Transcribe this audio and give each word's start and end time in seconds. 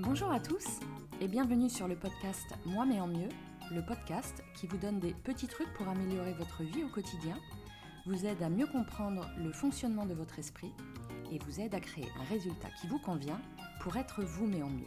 Bonjour 0.00 0.30
à 0.30 0.38
tous 0.38 0.64
et 1.20 1.26
bienvenue 1.26 1.68
sur 1.68 1.88
le 1.88 1.96
podcast 1.96 2.46
Moi 2.64 2.86
mais 2.86 3.00
en 3.00 3.08
mieux, 3.08 3.28
le 3.72 3.84
podcast 3.84 4.44
qui 4.54 4.68
vous 4.68 4.76
donne 4.76 5.00
des 5.00 5.12
petits 5.12 5.48
trucs 5.48 5.72
pour 5.74 5.88
améliorer 5.88 6.34
votre 6.34 6.62
vie 6.62 6.84
au 6.84 6.88
quotidien, 6.88 7.36
vous 8.06 8.24
aide 8.24 8.40
à 8.40 8.48
mieux 8.48 8.68
comprendre 8.68 9.28
le 9.38 9.50
fonctionnement 9.50 10.06
de 10.06 10.14
votre 10.14 10.38
esprit 10.38 10.70
et 11.32 11.40
vous 11.40 11.58
aide 11.58 11.74
à 11.74 11.80
créer 11.80 12.06
un 12.20 12.22
résultat 12.32 12.68
qui 12.80 12.86
vous 12.86 13.00
convient 13.00 13.40
pour 13.80 13.96
être 13.96 14.22
vous 14.22 14.46
mais 14.46 14.62
en 14.62 14.70
mieux. 14.70 14.86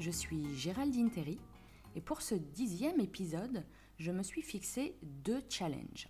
Je 0.00 0.10
suis 0.10 0.52
Géraldine 0.56 1.12
Terry 1.12 1.38
et 1.94 2.00
pour 2.00 2.20
ce 2.20 2.34
dixième 2.34 2.98
épisode, 2.98 3.64
je 4.00 4.10
me 4.10 4.24
suis 4.24 4.42
fixé 4.42 4.96
deux 5.00 5.44
challenges. 5.48 6.08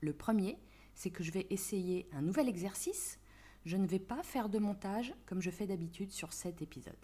Le 0.00 0.14
premier, 0.14 0.56
c'est 0.94 1.10
que 1.10 1.22
je 1.22 1.30
vais 1.30 1.46
essayer 1.50 2.08
un 2.12 2.22
nouvel 2.22 2.48
exercice. 2.48 3.18
Je 3.64 3.76
ne 3.76 3.86
vais 3.86 4.00
pas 4.00 4.22
faire 4.22 4.48
de 4.48 4.58
montage 4.58 5.14
comme 5.26 5.40
je 5.40 5.50
fais 5.50 5.66
d'habitude 5.66 6.10
sur 6.10 6.32
cet 6.32 6.62
épisode. 6.62 6.96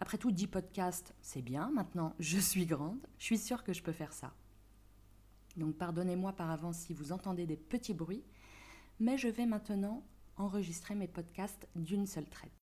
Après 0.00 0.18
tout, 0.18 0.32
10 0.32 0.48
podcasts, 0.48 1.14
c'est 1.22 1.42
bien. 1.42 1.70
Maintenant, 1.70 2.14
je 2.18 2.38
suis 2.38 2.66
grande. 2.66 2.98
Je 3.18 3.24
suis 3.24 3.38
sûre 3.38 3.64
que 3.64 3.72
je 3.72 3.82
peux 3.82 3.92
faire 3.92 4.12
ça. 4.12 4.32
Donc 5.56 5.76
pardonnez-moi 5.76 6.32
par 6.32 6.50
avance 6.50 6.78
si 6.78 6.94
vous 6.94 7.12
entendez 7.12 7.46
des 7.46 7.56
petits 7.56 7.94
bruits. 7.94 8.24
Mais 9.00 9.18
je 9.18 9.28
vais 9.28 9.46
maintenant 9.46 10.02
enregistrer 10.36 10.94
mes 10.94 11.08
podcasts 11.08 11.68
d'une 11.74 12.06
seule 12.06 12.28
traite. 12.28 12.52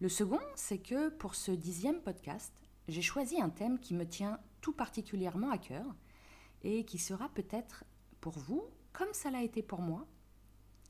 Le 0.00 0.08
second, 0.08 0.40
c'est 0.56 0.78
que 0.78 1.10
pour 1.10 1.34
ce 1.34 1.52
dixième 1.52 2.00
podcast, 2.00 2.52
j'ai 2.88 3.02
choisi 3.02 3.40
un 3.40 3.50
thème 3.50 3.78
qui 3.78 3.94
me 3.94 4.06
tient 4.06 4.40
tout 4.60 4.72
particulièrement 4.72 5.50
à 5.50 5.58
cœur 5.58 5.86
et 6.62 6.84
qui 6.84 6.98
sera 6.98 7.28
peut-être 7.30 7.84
pour 8.20 8.38
vous, 8.38 8.64
comme 8.92 9.12
ça 9.12 9.30
l'a 9.30 9.42
été 9.42 9.62
pour 9.62 9.80
moi, 9.80 10.06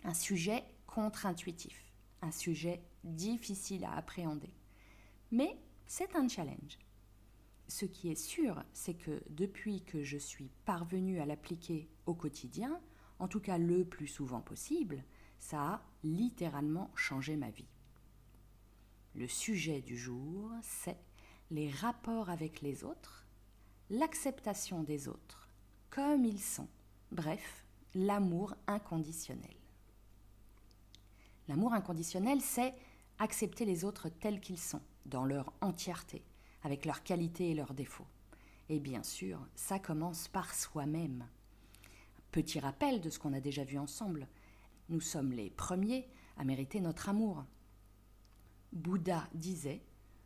un 0.04 0.14
sujet 0.14 0.64
contre-intuitif, 0.92 1.90
un 2.20 2.30
sujet 2.30 2.82
difficile 3.02 3.86
à 3.86 3.94
appréhender. 3.94 4.52
Mais 5.30 5.56
c'est 5.86 6.14
un 6.16 6.28
challenge. 6.28 6.78
Ce 7.66 7.86
qui 7.86 8.10
est 8.10 8.14
sûr, 8.14 8.62
c'est 8.74 8.92
que 8.92 9.22
depuis 9.30 9.80
que 9.80 10.02
je 10.02 10.18
suis 10.18 10.50
parvenue 10.66 11.18
à 11.20 11.24
l'appliquer 11.24 11.88
au 12.04 12.12
quotidien, 12.12 12.78
en 13.18 13.26
tout 13.26 13.40
cas 13.40 13.56
le 13.56 13.86
plus 13.86 14.06
souvent 14.06 14.42
possible, 14.42 15.02
ça 15.38 15.62
a 15.62 15.82
littéralement 16.04 16.90
changé 16.94 17.36
ma 17.36 17.48
vie. 17.48 17.70
Le 19.14 19.26
sujet 19.26 19.80
du 19.80 19.96
jour, 19.96 20.50
c'est 20.60 20.98
les 21.50 21.70
rapports 21.70 22.28
avec 22.28 22.60
les 22.60 22.84
autres, 22.84 23.26
l'acceptation 23.88 24.82
des 24.82 25.08
autres 25.08 25.48
comme 25.88 26.26
ils 26.26 26.40
sont, 26.40 26.68
bref, 27.10 27.64
l'amour 27.94 28.54
inconditionnel. 28.66 29.61
L'amour 31.52 31.74
inconditionnel, 31.74 32.40
c'est 32.40 32.72
accepter 33.18 33.66
les 33.66 33.84
autres 33.84 34.08
tels 34.08 34.40
qu'ils 34.40 34.58
sont, 34.58 34.80
dans 35.04 35.26
leur 35.26 35.52
entièreté, 35.60 36.24
avec 36.62 36.86
leurs 36.86 37.02
qualités 37.02 37.50
et 37.50 37.54
leurs 37.54 37.74
défauts. 37.74 38.06
Et 38.70 38.80
bien 38.80 39.02
sûr, 39.02 39.38
ça 39.54 39.78
commence 39.78 40.28
par 40.28 40.54
soi-même. 40.54 41.26
Petit 42.30 42.58
rappel 42.58 43.02
de 43.02 43.10
ce 43.10 43.18
qu'on 43.18 43.34
a 43.34 43.40
déjà 43.40 43.64
vu 43.64 43.76
ensemble. 43.76 44.28
Nous 44.88 45.02
sommes 45.02 45.32
les 45.32 45.50
premiers 45.50 46.08
à 46.38 46.44
mériter 46.44 46.80
notre 46.80 47.10
amour. 47.10 47.44
Bouddha 48.72 49.28
disait, 49.34 49.82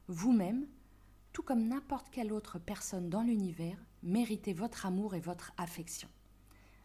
Vous-même, 0.07 0.69
tout 1.33 1.43
comme 1.43 1.67
n'importe 1.67 2.09
quelle 2.11 2.33
autre 2.33 2.61
personne 2.61 3.11
dans 3.11 3.23
l'univers, 3.23 3.79
méritez 4.05 4.53
votre 4.53 4.87
amour 4.87 5.17
et 5.17 5.21
votre 5.21 5.53
affection. 5.57 6.09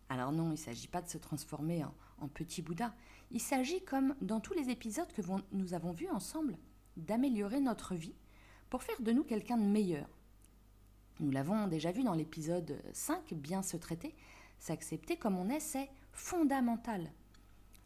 Alors 0.09 0.31
non, 0.31 0.47
il 0.47 0.53
ne 0.53 0.55
s'agit 0.55 0.87
pas 0.87 1.03
de 1.03 1.09
se 1.09 1.19
transformer 1.19 1.83
en, 1.83 1.93
petit 2.27 2.61
Bouddha. 2.61 2.93
Il 3.31 3.39
s'agit, 3.39 3.83
comme 3.83 4.15
dans 4.21 4.39
tous 4.39 4.53
les 4.53 4.69
épisodes 4.69 5.11
que 5.13 5.21
nous 5.51 5.73
avons 5.73 5.91
vus 5.91 6.09
ensemble, 6.09 6.57
d'améliorer 6.97 7.59
notre 7.59 7.95
vie 7.95 8.15
pour 8.69 8.83
faire 8.83 9.01
de 9.01 9.11
nous 9.11 9.23
quelqu'un 9.23 9.57
de 9.57 9.65
meilleur. 9.65 10.07
Nous 11.19 11.31
l'avons 11.31 11.67
déjà 11.67 11.91
vu 11.91 12.03
dans 12.03 12.13
l'épisode 12.13 12.81
5, 12.93 13.33
bien 13.33 13.61
se 13.61 13.77
traiter, 13.77 14.15
s'accepter 14.59 15.17
comme 15.17 15.37
on 15.37 15.49
est, 15.49 15.59
c'est 15.59 15.89
fondamental. 16.13 17.11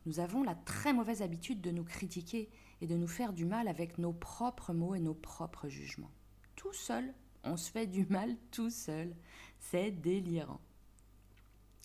Nous 0.05 0.19
avons 0.19 0.43
la 0.43 0.55
très 0.55 0.93
mauvaise 0.93 1.21
habitude 1.21 1.61
de 1.61 1.71
nous 1.71 1.83
critiquer 1.83 2.49
et 2.81 2.87
de 2.87 2.95
nous 2.95 3.07
faire 3.07 3.33
du 3.33 3.45
mal 3.45 3.67
avec 3.67 3.97
nos 3.97 4.13
propres 4.13 4.73
mots 4.73 4.95
et 4.95 4.99
nos 4.99 5.13
propres 5.13 5.67
jugements. 5.67 6.11
Tout 6.55 6.73
seul, 6.73 7.13
on 7.43 7.57
se 7.57 7.71
fait 7.71 7.87
du 7.87 8.05
mal 8.05 8.35
tout 8.51 8.69
seul. 8.69 9.15
C'est 9.59 9.91
délirant. 9.91 10.61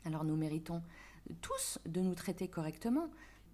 Alors 0.04 0.24
nous 0.24 0.36
méritons 0.36 0.82
tous 1.40 1.78
de 1.86 2.00
nous 2.00 2.14
traiter 2.14 2.48
correctement. 2.48 3.10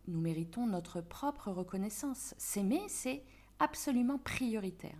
Nous 0.08 0.20
méritons 0.20 0.66
notre 0.66 1.00
propre 1.00 1.50
reconnaissance. 1.50 2.34
S'aimer, 2.38 2.82
c'est 2.88 3.24
absolument 3.58 4.18
prioritaire. 4.18 4.98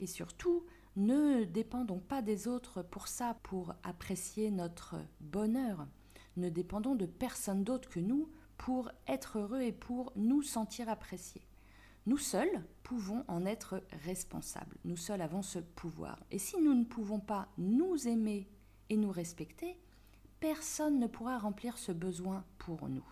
Et 0.00 0.06
surtout, 0.06 0.64
ne 0.96 1.44
dépendons 1.44 2.00
pas 2.00 2.22
des 2.22 2.48
autres 2.48 2.82
pour 2.82 3.08
ça, 3.08 3.36
pour 3.42 3.74
apprécier 3.82 4.50
notre 4.50 4.96
bonheur. 5.20 5.86
Ne 6.36 6.48
dépendons 6.48 6.94
de 6.94 7.06
personne 7.06 7.64
d'autre 7.64 7.88
que 7.88 8.00
nous 8.00 8.28
pour 8.56 8.90
être 9.06 9.38
heureux 9.38 9.62
et 9.62 9.72
pour 9.72 10.12
nous 10.16 10.42
sentir 10.42 10.88
appréciés. 10.88 11.46
Nous 12.06 12.16
seuls 12.16 12.64
pouvons 12.82 13.24
en 13.28 13.44
être 13.44 13.82
responsables. 14.04 14.76
Nous 14.84 14.96
seuls 14.96 15.20
avons 15.20 15.42
ce 15.42 15.58
pouvoir. 15.58 16.18
Et 16.30 16.38
si 16.38 16.58
nous 16.60 16.74
ne 16.74 16.84
pouvons 16.84 17.20
pas 17.20 17.48
nous 17.58 18.08
aimer 18.08 18.48
et 18.88 18.96
nous 18.96 19.10
respecter, 19.10 19.78
personne 20.40 20.98
ne 20.98 21.06
pourra 21.06 21.38
remplir 21.38 21.78
ce 21.78 21.92
besoin 21.92 22.44
pour 22.58 22.88
nous. 22.88 23.06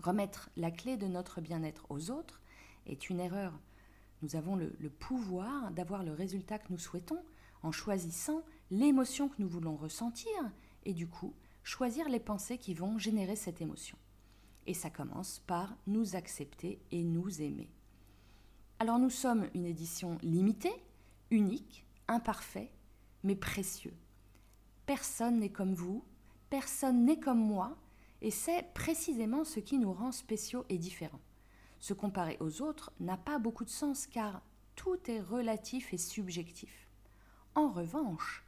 Remettre 0.00 0.50
la 0.56 0.70
clé 0.70 0.96
de 0.96 1.06
notre 1.06 1.40
bien-être 1.40 1.86
aux 1.90 2.10
autres 2.10 2.40
est 2.86 3.10
une 3.10 3.20
erreur. 3.20 3.58
Nous 4.22 4.36
avons 4.36 4.56
le, 4.56 4.70
pouvoir 4.90 5.70
d'avoir 5.70 6.02
le 6.02 6.12
résultat 6.12 6.58
que 6.58 6.72
nous 6.72 6.78
souhaitons 6.78 7.22
en 7.62 7.72
choisissant 7.72 8.42
l'émotion 8.70 9.28
que 9.28 9.40
nous 9.40 9.48
voulons 9.48 9.76
ressentir 9.76 10.30
et 10.84 10.94
du 10.94 11.08
coup 11.08 11.34
choisir 11.62 12.08
les 12.08 12.20
pensées 12.20 12.58
qui 12.58 12.74
vont 12.74 12.98
générer 12.98 13.36
cette 13.36 13.60
émotion. 13.60 13.98
Et 14.66 14.74
ça 14.74 14.90
commence 14.90 15.40
par 15.40 15.76
nous 15.86 16.16
accepter 16.16 16.80
et 16.90 17.02
nous 17.02 17.40
aimer. 17.40 17.70
Alors 18.78 18.98
nous 18.98 19.10
sommes 19.10 19.48
une 19.54 19.66
édition 19.66 20.18
limitée, 20.22 20.84
unique, 21.30 21.84
imparfait, 22.06 22.70
mais 23.24 23.34
précieux. 23.34 23.94
Personne 24.86 25.40
n'est 25.40 25.50
comme 25.50 25.74
vous, 25.74 26.04
Personne 26.50 27.04
n'est 27.04 27.20
comme 27.20 27.40
moi, 27.40 27.76
et 28.22 28.30
c'est 28.30 28.72
précisément 28.74 29.44
ce 29.44 29.60
qui 29.60 29.78
nous 29.78 29.92
rend 29.92 30.12
spéciaux 30.12 30.64
et 30.68 30.78
différents. 30.78 31.20
Se 31.78 31.92
comparer 31.92 32.36
aux 32.40 32.62
autres 32.62 32.92
n'a 33.00 33.16
pas 33.16 33.38
beaucoup 33.38 33.64
de 33.64 33.70
sens 33.70 34.06
car 34.06 34.42
tout 34.74 34.98
est 35.10 35.20
relatif 35.20 35.92
et 35.92 35.98
subjectif. 35.98 36.88
En 37.54 37.68
revanche, 37.68 38.44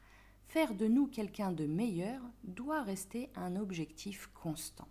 faire 0.46 0.74
de 0.74 0.86
nous 0.86 1.06
quelqu'un 1.06 1.52
de 1.52 1.66
meilleur 1.66 2.20
doit 2.44 2.82
rester 2.82 3.30
un 3.36 3.56
objectif 3.56 4.28
constant. 4.34 4.88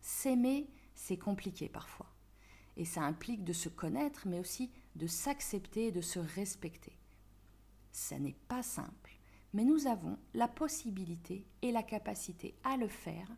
S'aimer, 0.00 0.68
c'est 0.94 1.18
compliqué 1.18 1.68
parfois. 1.68 2.12
Et 2.76 2.84
ça 2.84 3.02
implique 3.02 3.44
de 3.44 3.52
se 3.52 3.68
connaître, 3.68 4.26
mais 4.26 4.38
aussi 4.38 4.70
de 4.94 5.06
s'accepter 5.06 5.86
et 5.86 5.92
de 5.92 6.00
se 6.00 6.18
respecter. 6.18 6.96
Ça 7.92 8.18
n'est 8.18 8.36
pas 8.48 8.62
simple 8.62 9.09
mais 9.52 9.64
nous 9.64 9.86
avons 9.86 10.18
la 10.34 10.48
possibilité 10.48 11.46
et 11.62 11.72
la 11.72 11.82
capacité 11.82 12.54
à 12.64 12.76
le 12.76 12.88
faire 12.88 13.28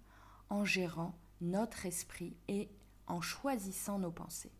en 0.50 0.64
gérant 0.64 1.14
notre 1.40 1.86
esprit 1.86 2.36
et 2.48 2.68
en 3.06 3.20
choisissant 3.20 3.98
nos 3.98 4.10
pensées. 4.10 4.52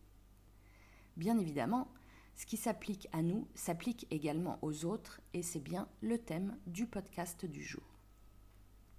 Bien 1.15 1.37
évidemment, 1.37 1.87
ce 2.35 2.45
qui 2.45 2.57
s'applique 2.57 3.07
à 3.11 3.21
nous 3.21 3.47
s'applique 3.53 4.07
également 4.09 4.57
aux 4.61 4.85
autres 4.85 5.21
et 5.33 5.43
c'est 5.43 5.59
bien 5.59 5.87
le 6.01 6.17
thème 6.17 6.57
du 6.65 6.87
podcast 6.87 7.45
du 7.45 7.63
jour. 7.63 7.83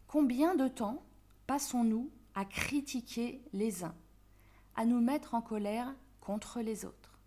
Combien 0.06 0.54
de 0.54 0.69
temps 0.69 1.03
passons-nous 1.47 2.10
à 2.34 2.44
critiquer 2.44 3.43
les 3.53 3.84
uns, 3.84 3.94
à 4.76 4.84
nous 4.84 5.00
mettre 5.00 5.34
en 5.34 5.43
colère 5.43 5.94
contre 6.20 6.61
les 6.61 6.84
autres, 6.84 7.19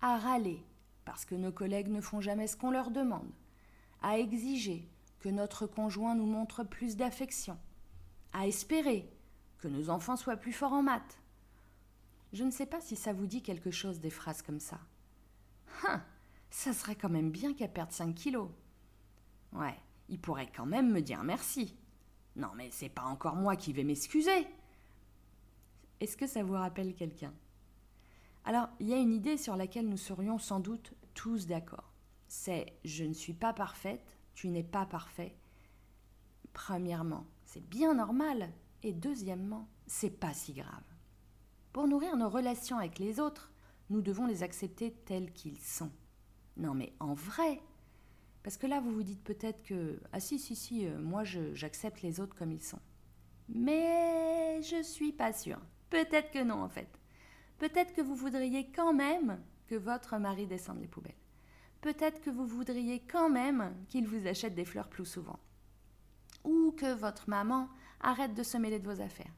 à 0.00 0.18
râler 0.18 0.62
parce 1.04 1.24
que 1.24 1.34
nos 1.34 1.52
collègues 1.52 1.88
ne 1.88 2.02
font 2.02 2.20
jamais 2.20 2.46
ce 2.46 2.56
qu'on 2.56 2.70
leur 2.70 2.90
demande, 2.90 3.30
à 4.02 4.18
exiger 4.18 4.88
que 5.20 5.28
notre 5.28 5.66
conjoint 5.66 6.14
nous 6.14 6.26
montre 6.26 6.64
plus 6.64 6.96
d'affection, 6.96 7.58
à 8.32 8.46
espérer 8.46 9.10
que 9.58 9.68
nos 9.68 9.90
enfants 9.90 10.16
soient 10.16 10.36
plus 10.36 10.52
forts 10.52 10.72
en 10.72 10.82
maths. 10.82 11.20
Je 12.32 12.44
ne 12.44 12.50
sais 12.50 12.66
pas 12.66 12.80
si 12.80 12.94
ça 12.94 13.12
vous 13.12 13.26
dit 13.26 13.42
quelque 13.42 13.70
chose 13.70 14.00
des 14.00 14.10
phrases 14.10 14.42
comme 14.42 14.60
ça. 14.60 14.78
Hein, 15.86 16.02
ça 16.50 16.72
serait 16.72 16.96
quand 16.96 17.08
même 17.08 17.30
bien 17.30 17.54
qu'elle 17.54 17.72
perde 17.72 17.92
5 17.92 18.14
kilos. 18.14 18.50
Ouais, 19.52 19.76
il 20.08 20.20
pourrait 20.20 20.50
quand 20.54 20.66
même 20.66 20.92
me 20.92 21.00
dire 21.00 21.22
merci. 21.22 21.76
Non, 22.36 22.50
mais 22.54 22.70
c'est 22.70 22.88
pas 22.88 23.04
encore 23.04 23.36
moi 23.36 23.56
qui 23.56 23.72
vais 23.72 23.84
m'excuser. 23.84 24.46
Est-ce 26.00 26.16
que 26.16 26.26
ça 26.26 26.44
vous 26.44 26.54
rappelle 26.54 26.94
quelqu'un? 26.94 27.34
Alors, 28.44 28.68
il 28.78 28.88
y 28.88 28.94
a 28.94 28.98
une 28.98 29.12
idée 29.12 29.36
sur 29.36 29.56
laquelle 29.56 29.88
nous 29.88 29.96
serions 29.96 30.38
sans 30.38 30.60
doute 30.60 30.94
tous 31.14 31.46
d'accord 31.46 31.87
c'est 32.28 32.78
je 32.84 33.04
ne 33.04 33.14
suis 33.14 33.34
pas 33.34 33.52
parfaite, 33.52 34.18
tu 34.34 34.48
n'es 34.48 34.62
pas 34.62 34.86
parfait. 34.86 35.36
Premièrement, 36.52 37.26
c'est 37.44 37.66
bien 37.68 37.94
normal. 37.94 38.52
Et 38.84 38.92
deuxièmement, 38.92 39.68
c'est 39.86 40.20
pas 40.20 40.32
si 40.32 40.52
grave. 40.52 40.84
Pour 41.72 41.88
nourrir 41.88 42.16
nos 42.16 42.28
relations 42.28 42.78
avec 42.78 42.98
les 42.98 43.18
autres, 43.18 43.52
nous 43.90 44.02
devons 44.02 44.26
les 44.26 44.42
accepter 44.42 44.92
tels 44.92 45.32
qu'ils 45.32 45.58
sont. 45.58 45.90
Non 46.56 46.74
mais 46.74 46.92
en 47.00 47.14
vrai, 47.14 47.60
parce 48.42 48.56
que 48.56 48.66
là 48.66 48.80
vous 48.80 48.92
vous 48.92 49.02
dites 49.02 49.22
peut-être 49.22 49.62
que 49.62 50.00
ah 50.12 50.20
si 50.20 50.38
si 50.38 50.54
si, 50.54 50.86
euh, 50.86 50.98
moi 50.98 51.24
j'accepte 51.24 52.02
les 52.02 52.20
autres 52.20 52.36
comme 52.36 52.52
ils 52.52 52.62
sont. 52.62 52.80
Mais 53.48 54.60
je 54.62 54.82
suis 54.82 55.12
pas 55.12 55.32
sûre. 55.32 55.60
Peut-être 55.90 56.30
que 56.30 56.42
non 56.42 56.62
en 56.62 56.68
fait. 56.68 56.88
Peut-être 57.58 57.92
que 57.94 58.02
vous 58.02 58.14
voudriez 58.14 58.70
quand 58.70 58.92
même 58.92 59.40
que 59.66 59.74
votre 59.74 60.18
mari 60.18 60.46
descende 60.46 60.80
les 60.80 60.88
poubelles. 60.88 61.14
Peut-être 61.80 62.20
que 62.20 62.30
vous 62.30 62.46
voudriez 62.46 63.00
quand 63.00 63.30
même 63.30 63.74
qu'il 63.88 64.06
vous 64.06 64.26
achète 64.26 64.54
des 64.54 64.64
fleurs 64.64 64.88
plus 64.88 65.06
souvent. 65.06 65.38
Ou 66.44 66.72
que 66.72 66.92
votre 66.94 67.28
maman 67.28 67.68
arrête 68.00 68.34
de 68.34 68.42
se 68.42 68.56
mêler 68.56 68.78
de 68.78 68.90
vos 68.90 69.00
affaires. 69.00 69.32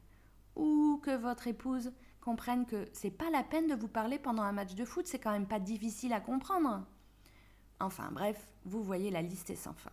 Ou 0.57 1.01
que 1.03 1.17
votre 1.17 1.47
épouse 1.47 1.93
comprenne 2.21 2.67
que 2.67 2.89
c'est 2.93 3.11
pas 3.11 3.31
la 3.31 3.43
peine 3.43 3.67
de 3.67 3.75
vous 3.75 3.89
parler 3.89 4.19
pendant 4.19 4.43
un 4.43 4.53
match 4.53 4.75
de 4.75 4.85
foot, 4.85 5.07
c'est 5.07 5.19
quand 5.19 5.33
même 5.33 5.49
pas 5.49 5.61
difficile 5.61 6.13
à 6.13 6.21
comprendre. 6.21 6.87
Enfin 7.79 8.11
bref, 8.13 8.53
vous 8.65 8.83
voyez 8.83 9.11
la 9.11 9.23
liste 9.23 9.51
est 9.51 9.57
sans 9.57 9.73
fin. 9.75 9.93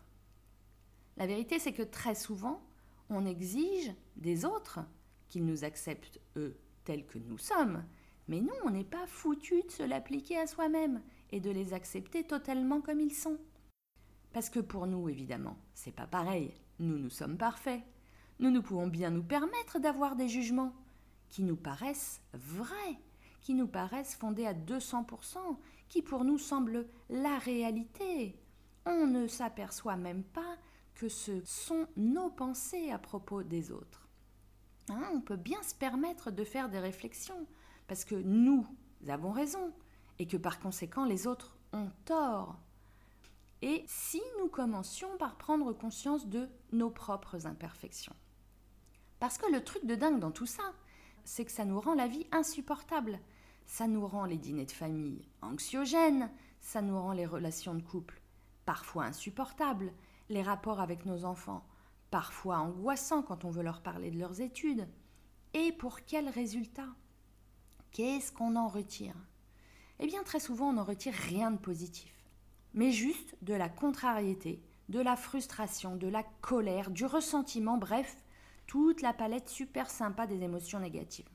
La 1.15 1.27
vérité 1.27 1.59
c'est 1.59 1.73
que 1.73 1.83
très 1.83 2.15
souvent, 2.15 2.61
on 3.09 3.25
exige 3.25 3.93
des 4.17 4.45
autres 4.45 4.79
qu'ils 5.29 5.45
nous 5.45 5.63
acceptent 5.63 6.19
eux 6.35 6.57
tels 6.83 7.05
que 7.05 7.17
nous 7.17 7.37
sommes, 7.37 7.83
mais 8.27 8.41
nous 8.41 8.53
on 8.65 8.69
n'est 8.69 8.83
pas 8.83 9.07
foutu 9.07 9.61
de 9.63 9.71
se 9.71 9.83
l'appliquer 9.83 10.37
à 10.37 10.47
soi-même 10.47 11.01
et 11.31 11.39
de 11.39 11.51
les 11.51 11.73
accepter 11.73 12.23
totalement 12.23 12.81
comme 12.81 12.99
ils 12.99 13.13
sont. 13.13 13.37
Parce 14.33 14.49
que 14.49 14.59
pour 14.59 14.87
nous, 14.87 15.09
évidemment, 15.09 15.57
c'est 15.73 15.95
pas 15.95 16.07
pareil. 16.07 16.53
Nous, 16.79 16.97
nous 16.97 17.09
sommes 17.09 17.37
parfaits. 17.37 17.81
Nous, 18.39 18.51
nous 18.51 18.61
pouvons 18.61 18.87
bien 18.87 19.09
nous 19.09 19.23
permettre 19.23 19.79
d'avoir 19.79 20.15
des 20.15 20.29
jugements 20.29 20.73
qui 21.29 21.43
nous 21.43 21.55
paraissent 21.55 22.21
vrais, 22.33 22.99
qui 23.41 23.53
nous 23.53 23.67
paraissent 23.67 24.15
fondés 24.15 24.45
à 24.45 24.53
200%, 24.53 25.37
qui 25.89 26.01
pour 26.01 26.23
nous 26.23 26.37
semblent 26.37 26.87
la 27.09 27.37
réalité. 27.39 28.39
On 28.85 29.07
ne 29.07 29.27
s'aperçoit 29.27 29.97
même 29.97 30.23
pas 30.23 30.55
que 30.95 31.09
ce 31.09 31.41
sont 31.43 31.87
nos 31.95 32.29
pensées 32.29 32.91
à 32.91 32.97
propos 32.97 33.43
des 33.43 33.71
autres. 33.71 34.07
Hein, 34.89 35.09
on 35.13 35.21
peut 35.21 35.35
bien 35.35 35.61
se 35.63 35.75
permettre 35.75 36.31
de 36.31 36.43
faire 36.43 36.69
des 36.69 36.79
réflexions, 36.79 37.45
parce 37.87 38.05
que 38.05 38.15
nous 38.15 38.65
avons 39.07 39.31
raison, 39.31 39.73
et 40.19 40.27
que 40.27 40.37
par 40.37 40.59
conséquent 40.59 41.05
les 41.05 41.27
autres 41.27 41.57
ont 41.73 41.91
tort. 42.05 42.57
Et 43.61 43.83
si 43.87 44.21
nous 44.39 44.47
commencions 44.47 45.17
par 45.17 45.35
prendre 45.35 45.73
conscience 45.73 46.27
de 46.27 46.47
nos 46.71 46.89
propres 46.89 47.47
imperfections 47.47 48.15
Parce 49.19 49.37
que 49.37 49.51
le 49.51 49.63
truc 49.63 49.85
de 49.85 49.95
dingue 49.95 50.19
dans 50.19 50.31
tout 50.31 50.45
ça, 50.45 50.73
c'est 51.23 51.45
que 51.45 51.51
ça 51.51 51.65
nous 51.65 51.79
rend 51.79 51.95
la 51.95 52.07
vie 52.07 52.27
insupportable. 52.31 53.19
Ça 53.65 53.87
nous 53.87 54.05
rend 54.07 54.25
les 54.25 54.37
dîners 54.37 54.65
de 54.65 54.71
famille 54.71 55.27
anxiogènes, 55.41 56.31
ça 56.61 56.81
nous 56.81 56.99
rend 56.99 57.13
les 57.13 57.25
relations 57.25 57.73
de 57.73 57.81
couple 57.81 58.21
parfois 58.67 59.05
insupportables, 59.05 59.93
les 60.29 60.43
rapports 60.43 60.81
avec 60.81 61.05
nos 61.05 61.23
enfants 61.23 61.65
parfois 62.11 62.57
angoissants 62.57 63.23
quand 63.23 63.45
on 63.45 63.49
veut 63.49 63.63
leur 63.63 63.81
parler 63.81 64.11
de 64.11 64.19
leurs 64.19 64.41
études. 64.41 64.87
Et 65.53 65.71
pour 65.71 66.01
quel 66.05 66.29
résultat? 66.29 66.87
Qu'est-ce 67.91 68.31
qu'on 68.31 68.55
en 68.55 68.67
retire? 68.67 69.15
Eh 69.99 70.07
bien 70.07 70.23
très 70.23 70.39
souvent 70.39 70.69
on 70.69 70.73
n'en 70.73 70.83
retire 70.83 71.13
rien 71.13 71.51
de 71.51 71.57
positif, 71.57 72.13
mais 72.73 72.91
juste 72.91 73.35
de 73.41 73.53
la 73.53 73.69
contrariété, 73.69 74.61
de 74.89 74.99
la 74.99 75.15
frustration, 75.15 75.95
de 75.95 76.07
la 76.07 76.23
colère, 76.41 76.91
du 76.91 77.05
ressentiment, 77.05 77.77
bref, 77.77 78.23
toute 78.67 79.01
la 79.01 79.13
palette 79.13 79.49
super 79.49 79.89
sympa 79.89 80.27
des 80.27 80.43
émotions 80.43 80.79
négatives. 80.79 81.29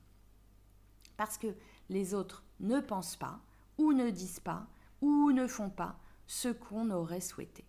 Parce 1.16 1.38
que 1.38 1.54
les 1.88 2.14
autres 2.14 2.44
ne 2.60 2.80
pensent 2.80 3.16
pas, 3.16 3.40
ou 3.78 3.92
ne 3.92 4.10
disent 4.10 4.40
pas, 4.40 4.66
ou 5.00 5.32
ne 5.32 5.46
font 5.46 5.70
pas 5.70 5.98
ce 6.26 6.48
qu'on 6.48 6.90
aurait 6.90 7.20
souhaité. 7.20 7.64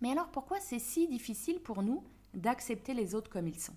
Mais 0.00 0.12
alors 0.12 0.30
pourquoi 0.30 0.60
c'est 0.60 0.78
si 0.78 1.08
difficile 1.08 1.60
pour 1.60 1.82
nous 1.82 2.04
d'accepter 2.34 2.94
les 2.94 3.14
autres 3.14 3.30
comme 3.30 3.48
ils 3.48 3.60
sont, 3.60 3.76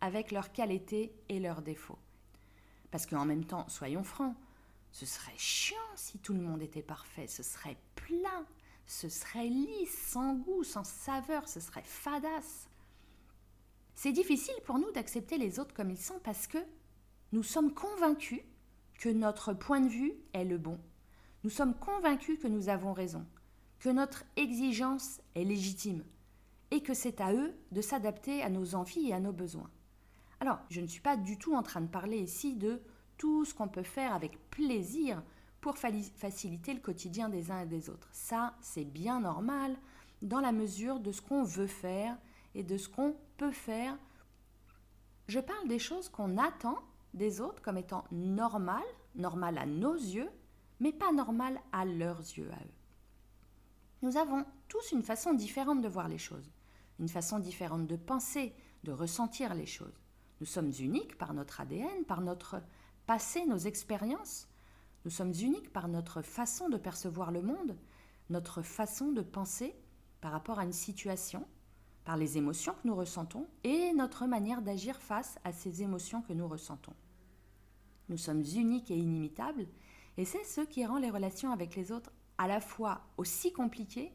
avec 0.00 0.32
leurs 0.32 0.52
qualités 0.52 1.14
et 1.28 1.40
leurs 1.40 1.62
défauts? 1.62 1.98
Parce 2.90 3.06
qu'en 3.06 3.24
même 3.24 3.44
temps, 3.44 3.68
soyons 3.68 4.04
francs, 4.04 4.34
ce 4.92 5.06
serait 5.06 5.36
chiant 5.36 5.76
si 5.96 6.18
tout 6.18 6.34
le 6.34 6.40
monde 6.40 6.62
était 6.62 6.82
parfait, 6.82 7.26
ce 7.26 7.42
serait 7.42 7.78
plat, 7.94 8.44
ce 8.86 9.08
serait 9.08 9.48
lisse, 9.48 10.10
sans 10.10 10.34
goût, 10.34 10.64
sans 10.64 10.84
saveur, 10.84 11.48
ce 11.48 11.60
serait 11.60 11.82
fadasse. 11.84 12.68
C'est 13.94 14.12
difficile 14.12 14.54
pour 14.64 14.78
nous 14.78 14.90
d'accepter 14.92 15.38
les 15.38 15.58
autres 15.58 15.74
comme 15.74 15.90
ils 15.90 16.00
sont 16.00 16.18
parce 16.22 16.46
que 16.46 16.58
nous 17.32 17.42
sommes 17.42 17.72
convaincus 17.72 18.42
que 18.98 19.08
notre 19.08 19.54
point 19.54 19.80
de 19.80 19.88
vue 19.88 20.14
est 20.34 20.44
le 20.44 20.58
bon. 20.58 20.78
Nous 21.44 21.50
sommes 21.50 21.74
convaincus 21.74 22.38
que 22.38 22.48
nous 22.48 22.68
avons 22.68 22.92
raison, 22.92 23.26
que 23.80 23.88
notre 23.88 24.24
exigence 24.36 25.20
est 25.34 25.44
légitime 25.44 26.04
et 26.70 26.82
que 26.82 26.94
c'est 26.94 27.20
à 27.20 27.32
eux 27.32 27.54
de 27.72 27.80
s'adapter 27.80 28.42
à 28.42 28.50
nos 28.50 28.74
envies 28.74 29.08
et 29.08 29.14
à 29.14 29.20
nos 29.20 29.32
besoins. 29.32 29.70
Alors, 30.40 30.58
je 30.68 30.80
ne 30.80 30.86
suis 30.86 31.00
pas 31.00 31.16
du 31.16 31.38
tout 31.38 31.54
en 31.54 31.62
train 31.62 31.80
de 31.80 31.86
parler 31.86 32.18
ici 32.18 32.54
de 32.54 32.82
tout 33.22 33.44
ce 33.44 33.54
qu'on 33.54 33.68
peut 33.68 33.84
faire 33.84 34.16
avec 34.16 34.50
plaisir 34.50 35.22
pour 35.60 35.78
faciliter 35.78 36.74
le 36.74 36.80
quotidien 36.80 37.28
des 37.28 37.52
uns 37.52 37.60
et 37.60 37.66
des 37.66 37.88
autres. 37.88 38.08
Ça, 38.10 38.56
c'est 38.60 38.84
bien 38.84 39.20
normal 39.20 39.76
dans 40.22 40.40
la 40.40 40.50
mesure 40.50 40.98
de 40.98 41.12
ce 41.12 41.22
qu'on 41.22 41.44
veut 41.44 41.68
faire 41.68 42.18
et 42.56 42.64
de 42.64 42.76
ce 42.76 42.88
qu'on 42.88 43.14
peut 43.36 43.52
faire. 43.52 43.96
Je 45.28 45.38
parle 45.38 45.68
des 45.68 45.78
choses 45.78 46.08
qu'on 46.08 46.36
attend 46.36 46.80
des 47.14 47.40
autres 47.40 47.62
comme 47.62 47.78
étant 47.78 48.02
normales, 48.10 48.82
normales 49.14 49.58
à 49.58 49.66
nos 49.66 49.94
yeux, 49.94 50.30
mais 50.80 50.92
pas 50.92 51.12
normales 51.12 51.60
à 51.70 51.84
leurs 51.84 52.18
yeux 52.18 52.50
à 52.50 52.56
eux. 52.56 52.74
Nous 54.02 54.16
avons 54.16 54.44
tous 54.66 54.90
une 54.90 55.04
façon 55.04 55.32
différente 55.32 55.80
de 55.80 55.86
voir 55.86 56.08
les 56.08 56.18
choses, 56.18 56.50
une 56.98 57.08
façon 57.08 57.38
différente 57.38 57.86
de 57.86 57.94
penser, 57.94 58.52
de 58.82 58.90
ressentir 58.90 59.54
les 59.54 59.66
choses. 59.66 60.02
Nous 60.40 60.46
sommes 60.46 60.72
uniques 60.80 61.16
par 61.18 61.34
notre 61.34 61.60
ADN, 61.60 62.04
par 62.04 62.20
notre 62.20 62.60
passer 63.06 63.44
nos 63.46 63.58
expériences. 63.58 64.48
Nous 65.04 65.10
sommes 65.10 65.32
uniques 65.32 65.72
par 65.72 65.88
notre 65.88 66.22
façon 66.22 66.68
de 66.68 66.76
percevoir 66.76 67.30
le 67.32 67.42
monde, 67.42 67.76
notre 68.30 68.62
façon 68.62 69.12
de 69.12 69.22
penser 69.22 69.74
par 70.20 70.32
rapport 70.32 70.58
à 70.58 70.64
une 70.64 70.72
situation, 70.72 71.46
par 72.04 72.16
les 72.16 72.38
émotions 72.38 72.74
que 72.74 72.88
nous 72.88 72.94
ressentons 72.94 73.46
et 73.64 73.92
notre 73.92 74.26
manière 74.26 74.62
d'agir 74.62 74.96
face 75.00 75.38
à 75.44 75.52
ces 75.52 75.82
émotions 75.82 76.22
que 76.22 76.32
nous 76.32 76.48
ressentons. 76.48 76.94
Nous 78.08 78.16
sommes 78.16 78.42
uniques 78.42 78.90
et 78.90 78.96
inimitables, 78.96 79.66
et 80.16 80.24
c'est 80.24 80.44
ce 80.44 80.60
qui 80.60 80.84
rend 80.84 80.98
les 80.98 81.10
relations 81.10 81.52
avec 81.52 81.74
les 81.76 81.92
autres 81.92 82.12
à 82.38 82.46
la 82.46 82.60
fois 82.60 83.02
aussi 83.16 83.52
compliquées 83.52 84.12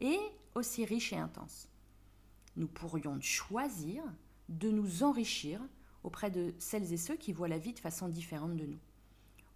et 0.00 0.18
aussi 0.54 0.84
riches 0.84 1.12
et 1.12 1.18
intenses. 1.18 1.68
Nous 2.56 2.68
pourrions 2.68 3.20
choisir 3.20 4.02
de 4.48 4.70
nous 4.70 5.02
enrichir 5.02 5.60
auprès 6.02 6.30
de 6.30 6.54
celles 6.58 6.92
et 6.92 6.96
ceux 6.96 7.16
qui 7.16 7.32
voient 7.32 7.48
la 7.48 7.58
vie 7.58 7.72
de 7.72 7.78
façon 7.78 8.08
différente 8.08 8.56
de 8.56 8.66
nous. 8.66 8.78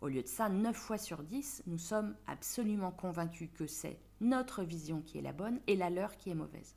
Au 0.00 0.08
lieu 0.08 0.22
de 0.22 0.28
ça, 0.28 0.48
9 0.48 0.76
fois 0.76 0.98
sur 0.98 1.22
10, 1.22 1.62
nous 1.66 1.78
sommes 1.78 2.14
absolument 2.26 2.90
convaincus 2.90 3.48
que 3.54 3.66
c'est 3.66 3.98
notre 4.20 4.62
vision 4.62 5.00
qui 5.00 5.18
est 5.18 5.22
la 5.22 5.32
bonne 5.32 5.60
et 5.66 5.76
la 5.76 5.90
leur 5.90 6.16
qui 6.16 6.30
est 6.30 6.34
mauvaise. 6.34 6.74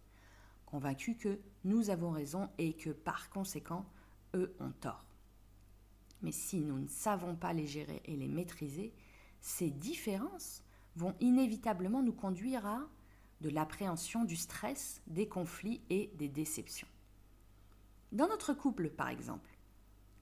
Convaincus 0.66 1.18
que 1.18 1.40
nous 1.64 1.90
avons 1.90 2.12
raison 2.12 2.50
et 2.58 2.74
que 2.74 2.90
par 2.90 3.30
conséquent, 3.30 3.86
eux 4.34 4.56
ont 4.60 4.72
tort. 4.80 5.06
Mais 6.22 6.32
si 6.32 6.60
nous 6.62 6.80
ne 6.80 6.88
savons 6.88 7.36
pas 7.36 7.54
les 7.54 7.68
gérer 7.68 8.02
et 8.06 8.16
les 8.16 8.28
maîtriser, 8.28 8.94
ces 9.42 9.70
différences 9.70 10.64
vont 10.96 11.16
inévitablement 11.20 12.02
nous 12.02 12.14
conduire 12.14 12.66
à 12.66 12.88
de 13.42 13.50
l'appréhension, 13.50 14.24
du 14.24 14.36
stress, 14.36 15.02
des 15.08 15.28
conflits 15.28 15.82
et 15.90 16.12
des 16.16 16.28
déceptions. 16.28 16.88
Dans 18.12 18.28
notre 18.28 18.54
couple, 18.54 18.90
par 18.90 19.10
exemple, 19.10 19.57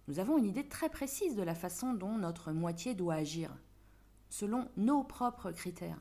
nous 0.07 0.19
avons 0.19 0.37
une 0.37 0.45
idée 0.45 0.67
très 0.67 0.89
précise 0.89 1.35
de 1.35 1.43
la 1.43 1.55
façon 1.55 1.93
dont 1.93 2.17
notre 2.17 2.51
moitié 2.51 2.93
doit 2.93 3.15
agir, 3.15 3.55
selon 4.29 4.69
nos 4.77 5.03
propres 5.03 5.51
critères. 5.51 5.99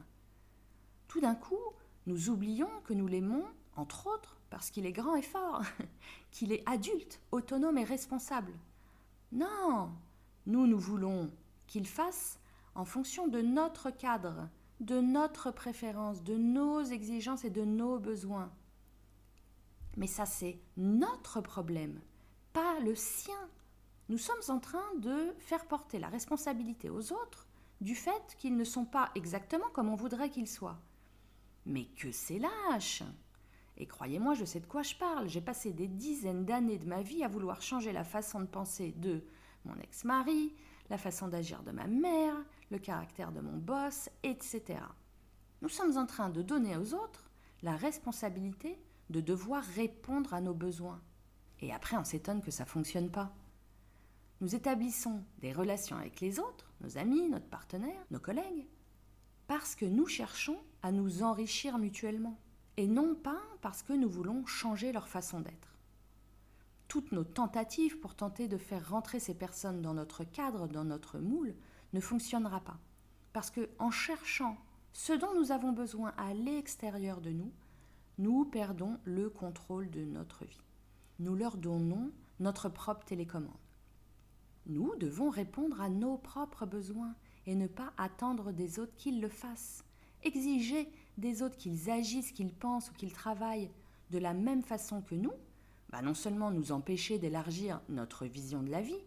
Tout 1.08 1.20
d'un 1.20 1.34
coup, 1.34 1.60
nous 2.06 2.28
oublions 2.28 2.70
que 2.84 2.92
nous 2.92 3.06
l'aimons, 3.06 3.44
entre 3.76 4.06
autres, 4.06 4.36
parce 4.50 4.70
qu'il 4.70 4.86
est 4.86 4.92
grand 4.92 5.16
et 5.16 5.22
fort, 5.22 5.62
qu'il 6.30 6.52
est 6.52 6.68
adulte, 6.68 7.20
autonome 7.32 7.78
et 7.78 7.84
responsable. 7.84 8.52
Non, 9.32 9.90
nous, 10.46 10.66
nous 10.66 10.78
voulons 10.78 11.30
qu'il 11.66 11.86
fasse 11.86 12.38
en 12.74 12.84
fonction 12.84 13.26
de 13.26 13.40
notre 13.40 13.90
cadre, 13.90 14.48
de 14.80 15.00
notre 15.00 15.50
préférence, 15.50 16.22
de 16.22 16.36
nos 16.36 16.82
exigences 16.82 17.44
et 17.44 17.50
de 17.50 17.64
nos 17.64 17.98
besoins. 17.98 18.52
Mais 19.96 20.06
ça, 20.06 20.26
c'est 20.26 20.58
notre 20.76 21.40
problème, 21.40 22.00
pas 22.52 22.80
le 22.80 22.94
sien 22.94 23.48
nous 24.08 24.18
sommes 24.18 24.36
en 24.48 24.58
train 24.58 24.94
de 24.98 25.34
faire 25.38 25.66
porter 25.66 25.98
la 25.98 26.08
responsabilité 26.08 26.90
aux 26.90 27.12
autres 27.12 27.46
du 27.80 27.94
fait 27.94 28.36
qu'ils 28.38 28.56
ne 28.56 28.64
sont 28.64 28.84
pas 28.84 29.10
exactement 29.14 29.68
comme 29.72 29.88
on 29.88 29.96
voudrait 29.96 30.30
qu'ils 30.30 30.48
soient. 30.48 30.80
Mais 31.66 31.86
que 31.86 32.12
c'est 32.12 32.38
lâche 32.38 33.02
Et 33.76 33.86
croyez-moi, 33.86 34.34
je 34.34 34.44
sais 34.44 34.60
de 34.60 34.66
quoi 34.66 34.82
je 34.82 34.94
parle. 34.94 35.28
J'ai 35.28 35.40
passé 35.40 35.72
des 35.72 35.88
dizaines 35.88 36.44
d'années 36.44 36.78
de 36.78 36.86
ma 36.86 37.02
vie 37.02 37.24
à 37.24 37.28
vouloir 37.28 37.62
changer 37.62 37.92
la 37.92 38.04
façon 38.04 38.40
de 38.40 38.46
penser 38.46 38.92
de 38.92 39.24
mon 39.64 39.74
ex-mari, 39.76 40.54
la 40.90 40.98
façon 40.98 41.28
d'agir 41.28 41.62
de 41.62 41.72
ma 41.72 41.86
mère, 41.86 42.36
le 42.70 42.78
caractère 42.78 43.32
de 43.32 43.40
mon 43.40 43.56
boss, 43.56 44.10
etc. 44.22 44.80
Nous 45.62 45.70
sommes 45.70 45.96
en 45.96 46.06
train 46.06 46.28
de 46.28 46.42
donner 46.42 46.76
aux 46.76 46.92
autres 46.92 47.30
la 47.62 47.76
responsabilité 47.76 48.78
de 49.08 49.20
devoir 49.20 49.64
répondre 49.64 50.34
à 50.34 50.42
nos 50.42 50.54
besoins. 50.54 51.00
Et 51.60 51.72
après, 51.72 51.96
on 51.96 52.04
s'étonne 52.04 52.42
que 52.42 52.50
ça 52.50 52.64
ne 52.64 52.68
fonctionne 52.68 53.10
pas. 53.10 53.34
Nous 54.44 54.54
établissons 54.54 55.24
des 55.38 55.54
relations 55.54 55.96
avec 55.96 56.20
les 56.20 56.38
autres, 56.38 56.70
nos 56.82 56.98
amis, 56.98 57.30
notre 57.30 57.46
partenaire, 57.46 58.04
nos 58.10 58.18
collègues, 58.18 58.68
parce 59.46 59.74
que 59.74 59.86
nous 59.86 60.06
cherchons 60.06 60.58
à 60.82 60.92
nous 60.92 61.22
enrichir 61.22 61.78
mutuellement, 61.78 62.38
et 62.76 62.86
non 62.86 63.14
pas 63.14 63.40
parce 63.62 63.82
que 63.82 63.94
nous 63.94 64.10
voulons 64.10 64.44
changer 64.44 64.92
leur 64.92 65.08
façon 65.08 65.40
d'être. 65.40 65.78
Toutes 66.88 67.10
nos 67.12 67.24
tentatives 67.24 67.98
pour 68.00 68.14
tenter 68.14 68.46
de 68.46 68.58
faire 68.58 68.86
rentrer 68.86 69.18
ces 69.18 69.32
personnes 69.32 69.80
dans 69.80 69.94
notre 69.94 70.24
cadre, 70.24 70.68
dans 70.68 70.84
notre 70.84 71.18
moule, 71.18 71.54
ne 71.94 72.00
fonctionnera 72.00 72.60
pas. 72.60 72.76
Parce 73.32 73.50
que 73.50 73.70
en 73.78 73.90
cherchant 73.90 74.58
ce 74.92 75.14
dont 75.14 75.32
nous 75.40 75.52
avons 75.52 75.72
besoin 75.72 76.12
à 76.18 76.34
l'extérieur 76.34 77.22
de 77.22 77.30
nous, 77.30 77.50
nous 78.18 78.44
perdons 78.44 78.98
le 79.04 79.30
contrôle 79.30 79.88
de 79.88 80.04
notre 80.04 80.44
vie. 80.44 80.66
Nous 81.18 81.34
leur 81.34 81.56
donnons 81.56 82.10
notre 82.40 82.68
propre 82.68 83.06
télécommande. 83.06 83.63
Nous 84.66 84.94
devons 84.96 85.28
répondre 85.28 85.80
à 85.80 85.88
nos 85.88 86.16
propres 86.16 86.64
besoins 86.64 87.14
et 87.46 87.54
ne 87.54 87.66
pas 87.66 87.92
attendre 87.98 88.52
des 88.52 88.78
autres 88.78 88.96
qu'ils 88.96 89.20
le 89.20 89.28
fassent. 89.28 89.84
Exiger 90.22 90.88
des 91.18 91.42
autres 91.42 91.58
qu'ils 91.58 91.90
agissent, 91.90 92.32
qu'ils 92.32 92.54
pensent 92.54 92.90
ou 92.90 92.94
qu'ils 92.94 93.12
travaillent 93.12 93.70
de 94.10 94.18
la 94.18 94.32
même 94.32 94.62
façon 94.62 95.02
que 95.02 95.14
nous, 95.14 95.32
bah 95.90 96.00
non 96.00 96.14
seulement 96.14 96.50
nous 96.50 96.72
empêcher 96.72 97.18
d'élargir 97.18 97.80
notre 97.90 98.24
vision 98.24 98.62
de 98.62 98.70
la 98.70 98.80
vie, 98.80 99.04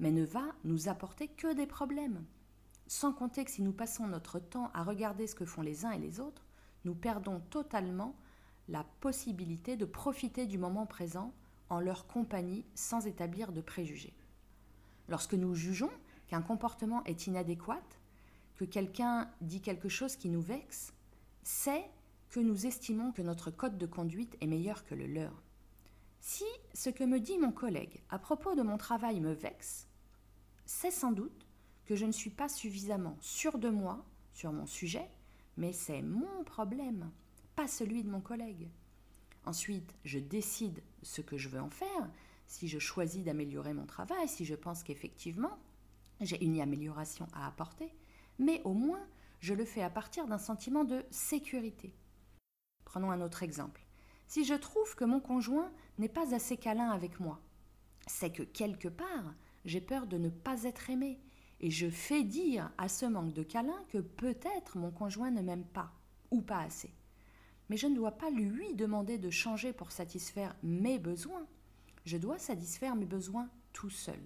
mais 0.00 0.10
ne 0.10 0.24
va 0.24 0.44
nous 0.64 0.88
apporter 0.88 1.28
que 1.28 1.54
des 1.54 1.66
problèmes. 1.66 2.24
Sans 2.88 3.12
compter 3.12 3.44
que 3.44 3.50
si 3.50 3.62
nous 3.62 3.72
passons 3.72 4.06
notre 4.06 4.40
temps 4.40 4.70
à 4.74 4.82
regarder 4.82 5.26
ce 5.26 5.34
que 5.34 5.44
font 5.44 5.62
les 5.62 5.84
uns 5.84 5.92
et 5.92 5.98
les 5.98 6.20
autres, 6.20 6.44
nous 6.84 6.94
perdons 6.94 7.40
totalement 7.50 8.16
la 8.68 8.84
possibilité 9.00 9.76
de 9.76 9.84
profiter 9.84 10.46
du 10.46 10.58
moment 10.58 10.86
présent 10.86 11.32
en 11.68 11.80
leur 11.80 12.06
compagnie 12.06 12.64
sans 12.74 13.06
établir 13.06 13.52
de 13.52 13.60
préjugés. 13.60 14.14
Lorsque 15.08 15.34
nous 15.34 15.54
jugeons 15.54 15.90
qu'un 16.28 16.42
comportement 16.42 17.04
est 17.04 17.26
inadéquat, 17.26 17.82
que 18.56 18.64
quelqu'un 18.64 19.30
dit 19.40 19.60
quelque 19.60 19.88
chose 19.88 20.16
qui 20.16 20.28
nous 20.28 20.40
vexe, 20.40 20.92
c'est 21.42 21.84
que 22.30 22.40
nous 22.40 22.66
estimons 22.66 23.12
que 23.12 23.22
notre 23.22 23.50
code 23.50 23.78
de 23.78 23.86
conduite 23.86 24.36
est 24.40 24.46
meilleur 24.46 24.84
que 24.84 24.94
le 24.94 25.06
leur. 25.06 25.42
Si 26.20 26.44
ce 26.74 26.90
que 26.90 27.04
me 27.04 27.20
dit 27.20 27.38
mon 27.38 27.52
collègue 27.52 28.00
à 28.08 28.18
propos 28.18 28.54
de 28.54 28.62
mon 28.62 28.78
travail 28.78 29.20
me 29.20 29.32
vexe, 29.32 29.86
c'est 30.64 30.90
sans 30.90 31.12
doute 31.12 31.46
que 31.84 31.94
je 31.94 32.04
ne 32.04 32.12
suis 32.12 32.30
pas 32.30 32.48
suffisamment 32.48 33.16
sûr 33.20 33.58
de 33.58 33.68
moi 33.68 34.04
sur 34.32 34.52
mon 34.52 34.66
sujet, 34.66 35.08
mais 35.56 35.72
c'est 35.72 36.02
mon 36.02 36.42
problème, 36.44 37.10
pas 37.54 37.68
celui 37.68 38.02
de 38.02 38.10
mon 38.10 38.20
collègue. 38.20 38.68
Ensuite, 39.44 39.94
je 40.04 40.18
décide 40.18 40.82
ce 41.02 41.20
que 41.20 41.38
je 41.38 41.48
veux 41.48 41.60
en 41.60 41.70
faire, 41.70 42.10
si 42.46 42.68
je 42.68 42.78
choisis 42.78 43.24
d'améliorer 43.24 43.72
mon 43.72 43.86
travail, 43.86 44.28
si 44.28 44.44
je 44.44 44.54
pense 44.54 44.82
qu'effectivement 44.82 45.58
j'ai 46.20 46.42
une 46.42 46.60
amélioration 46.60 47.26
à 47.34 47.46
apporter, 47.46 47.92
mais 48.38 48.62
au 48.64 48.72
moins 48.72 49.06
je 49.40 49.54
le 49.54 49.64
fais 49.64 49.82
à 49.82 49.90
partir 49.90 50.26
d'un 50.26 50.38
sentiment 50.38 50.84
de 50.84 51.04
sécurité. 51.10 51.94
Prenons 52.84 53.10
un 53.10 53.20
autre 53.20 53.42
exemple. 53.42 53.86
Si 54.26 54.44
je 54.44 54.54
trouve 54.54 54.94
que 54.96 55.04
mon 55.04 55.20
conjoint 55.20 55.70
n'est 55.98 56.08
pas 56.08 56.34
assez 56.34 56.56
câlin 56.56 56.90
avec 56.90 57.20
moi, 57.20 57.40
c'est 58.06 58.32
que 58.32 58.42
quelque 58.42 58.88
part, 58.88 59.34
j'ai 59.64 59.80
peur 59.80 60.06
de 60.06 60.18
ne 60.18 60.30
pas 60.30 60.64
être 60.64 60.90
aimé, 60.90 61.20
et 61.60 61.70
je 61.70 61.88
fais 61.88 62.22
dire 62.22 62.70
à 62.78 62.88
ce 62.88 63.06
manque 63.06 63.32
de 63.32 63.42
câlin 63.42 63.82
que 63.88 63.98
peut-être 63.98 64.76
mon 64.76 64.90
conjoint 64.90 65.30
ne 65.30 65.42
m'aime 65.42 65.64
pas, 65.64 65.92
ou 66.30 66.42
pas 66.42 66.60
assez. 66.60 66.92
Mais 67.68 67.76
je 67.76 67.86
ne 67.86 67.96
dois 67.96 68.12
pas 68.12 68.30
lui 68.30 68.74
demander 68.74 69.18
de 69.18 69.30
changer 69.30 69.72
pour 69.72 69.90
satisfaire 69.90 70.54
mes 70.62 70.98
besoins. 70.98 71.46
Je 72.06 72.16
dois 72.16 72.38
satisfaire 72.38 72.96
mes 72.96 73.04
besoins 73.04 73.48
tout 73.72 73.90
seul. 73.90 74.18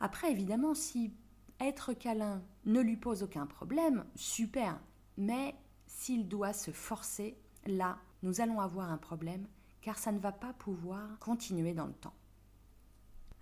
Après, 0.00 0.32
évidemment, 0.32 0.74
si 0.74 1.12
être 1.60 1.92
câlin 1.92 2.42
ne 2.64 2.80
lui 2.80 2.96
pose 2.96 3.22
aucun 3.22 3.46
problème, 3.46 4.04
super. 4.14 4.80
Mais 5.18 5.54
s'il 5.86 6.28
doit 6.28 6.54
se 6.54 6.70
forcer, 6.70 7.36
là, 7.66 7.98
nous 8.22 8.40
allons 8.40 8.60
avoir 8.60 8.90
un 8.90 8.96
problème, 8.96 9.46
car 9.82 9.98
ça 9.98 10.12
ne 10.12 10.18
va 10.18 10.32
pas 10.32 10.54
pouvoir 10.54 11.18
continuer 11.18 11.74
dans 11.74 11.86
le 11.86 11.92
temps. 11.92 12.14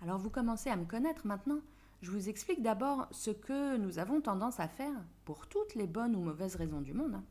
Alors 0.01 0.19
vous 0.19 0.29
commencez 0.29 0.69
à 0.69 0.75
me 0.75 0.85
connaître 0.85 1.25
maintenant. 1.25 1.61
Je 2.01 2.11
vous 2.11 2.27
explique 2.27 2.61
d'abord 2.61 3.07
ce 3.11 3.31
que 3.31 3.77
nous 3.77 3.97
avons 3.97 4.19
tendance 4.19 4.59
à 4.59 4.67
faire 4.67 5.03
pour 5.23 5.47
toutes 5.47 5.73
les 5.75 5.87
bonnes 5.87 6.15
ou 6.15 6.19
mauvaises 6.19 6.55
raisons 6.55 6.81
du 6.81 6.93
monde, 6.93 7.15
hein. 7.15 7.23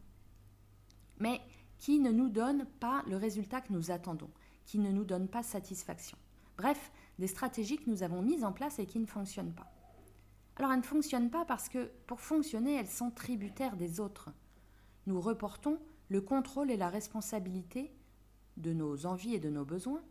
mais 1.19 1.41
qui 1.79 2.01
ne 2.01 2.11
nous 2.11 2.31
donne 2.31 2.65
pas 2.81 3.05
le 3.07 3.17
résultat 3.17 3.61
que 3.61 3.73
nous 3.73 3.91
attendons, 3.91 4.31
qui 4.65 4.79
ne 4.79 4.91
nous 4.91 5.05
donne 5.05 5.29
pas 5.29 5.43
satisfaction. 5.43 6.19
Bref, 6.57 6.93
des 7.19 7.27
stratégies 7.27 7.79
que 7.79 7.91
nous 7.91 8.03
avons 8.03 8.23
mises 8.23 8.45
en 8.45 8.53
place 8.53 8.79
et 8.79 8.87
qui 8.87 8.99
ne 8.99 9.07
fonctionnent 9.07 9.55
pas. 9.55 9.71
Alors 10.57 10.71
elles 10.73 10.79
ne 10.79 10.85
fonctionnent 10.85 11.31
pas 11.31 11.45
parce 11.45 11.69
que 11.69 11.91
pour 12.07 12.21
fonctionner, 12.21 12.75
elles 12.75 12.89
sont 12.89 13.11
tributaires 13.11 13.77
des 13.77 14.01
autres. 14.01 14.31
Nous 15.07 15.21
reportons 15.21 15.79
le 16.09 16.21
contrôle 16.21 16.71
et 16.71 16.77
la 16.77 16.89
responsabilité 16.89 17.93
de 18.57 18.73
nos 18.73 19.07
envies 19.07 19.35
et 19.35 19.41
de 19.41 19.51
nos 19.51 19.65
besoins 19.65 20.03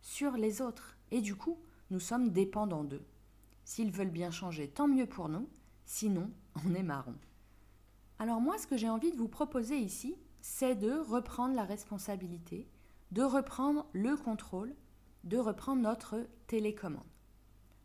sur 0.00 0.32
les 0.32 0.62
autres. 0.62 0.96
Et 1.10 1.20
du 1.20 1.36
coup, 1.36 1.58
nous 1.90 2.00
sommes 2.00 2.30
dépendants 2.30 2.84
d'eux. 2.84 3.04
S'ils 3.64 3.92
veulent 3.92 4.10
bien 4.10 4.30
changer, 4.30 4.68
tant 4.68 4.88
mieux 4.88 5.06
pour 5.06 5.28
nous, 5.28 5.48
sinon 5.84 6.30
on 6.66 6.74
est 6.74 6.82
marron. 6.82 7.14
Alors 8.18 8.40
moi, 8.40 8.58
ce 8.58 8.66
que 8.66 8.76
j'ai 8.76 8.88
envie 8.88 9.12
de 9.12 9.16
vous 9.16 9.28
proposer 9.28 9.76
ici, 9.78 10.16
c'est 10.40 10.74
de 10.74 10.92
reprendre 10.92 11.54
la 11.54 11.64
responsabilité, 11.64 12.66
de 13.12 13.22
reprendre 13.22 13.86
le 13.92 14.16
contrôle, 14.16 14.74
de 15.24 15.36
reprendre 15.36 15.82
notre 15.82 16.26
télécommande. 16.46 17.02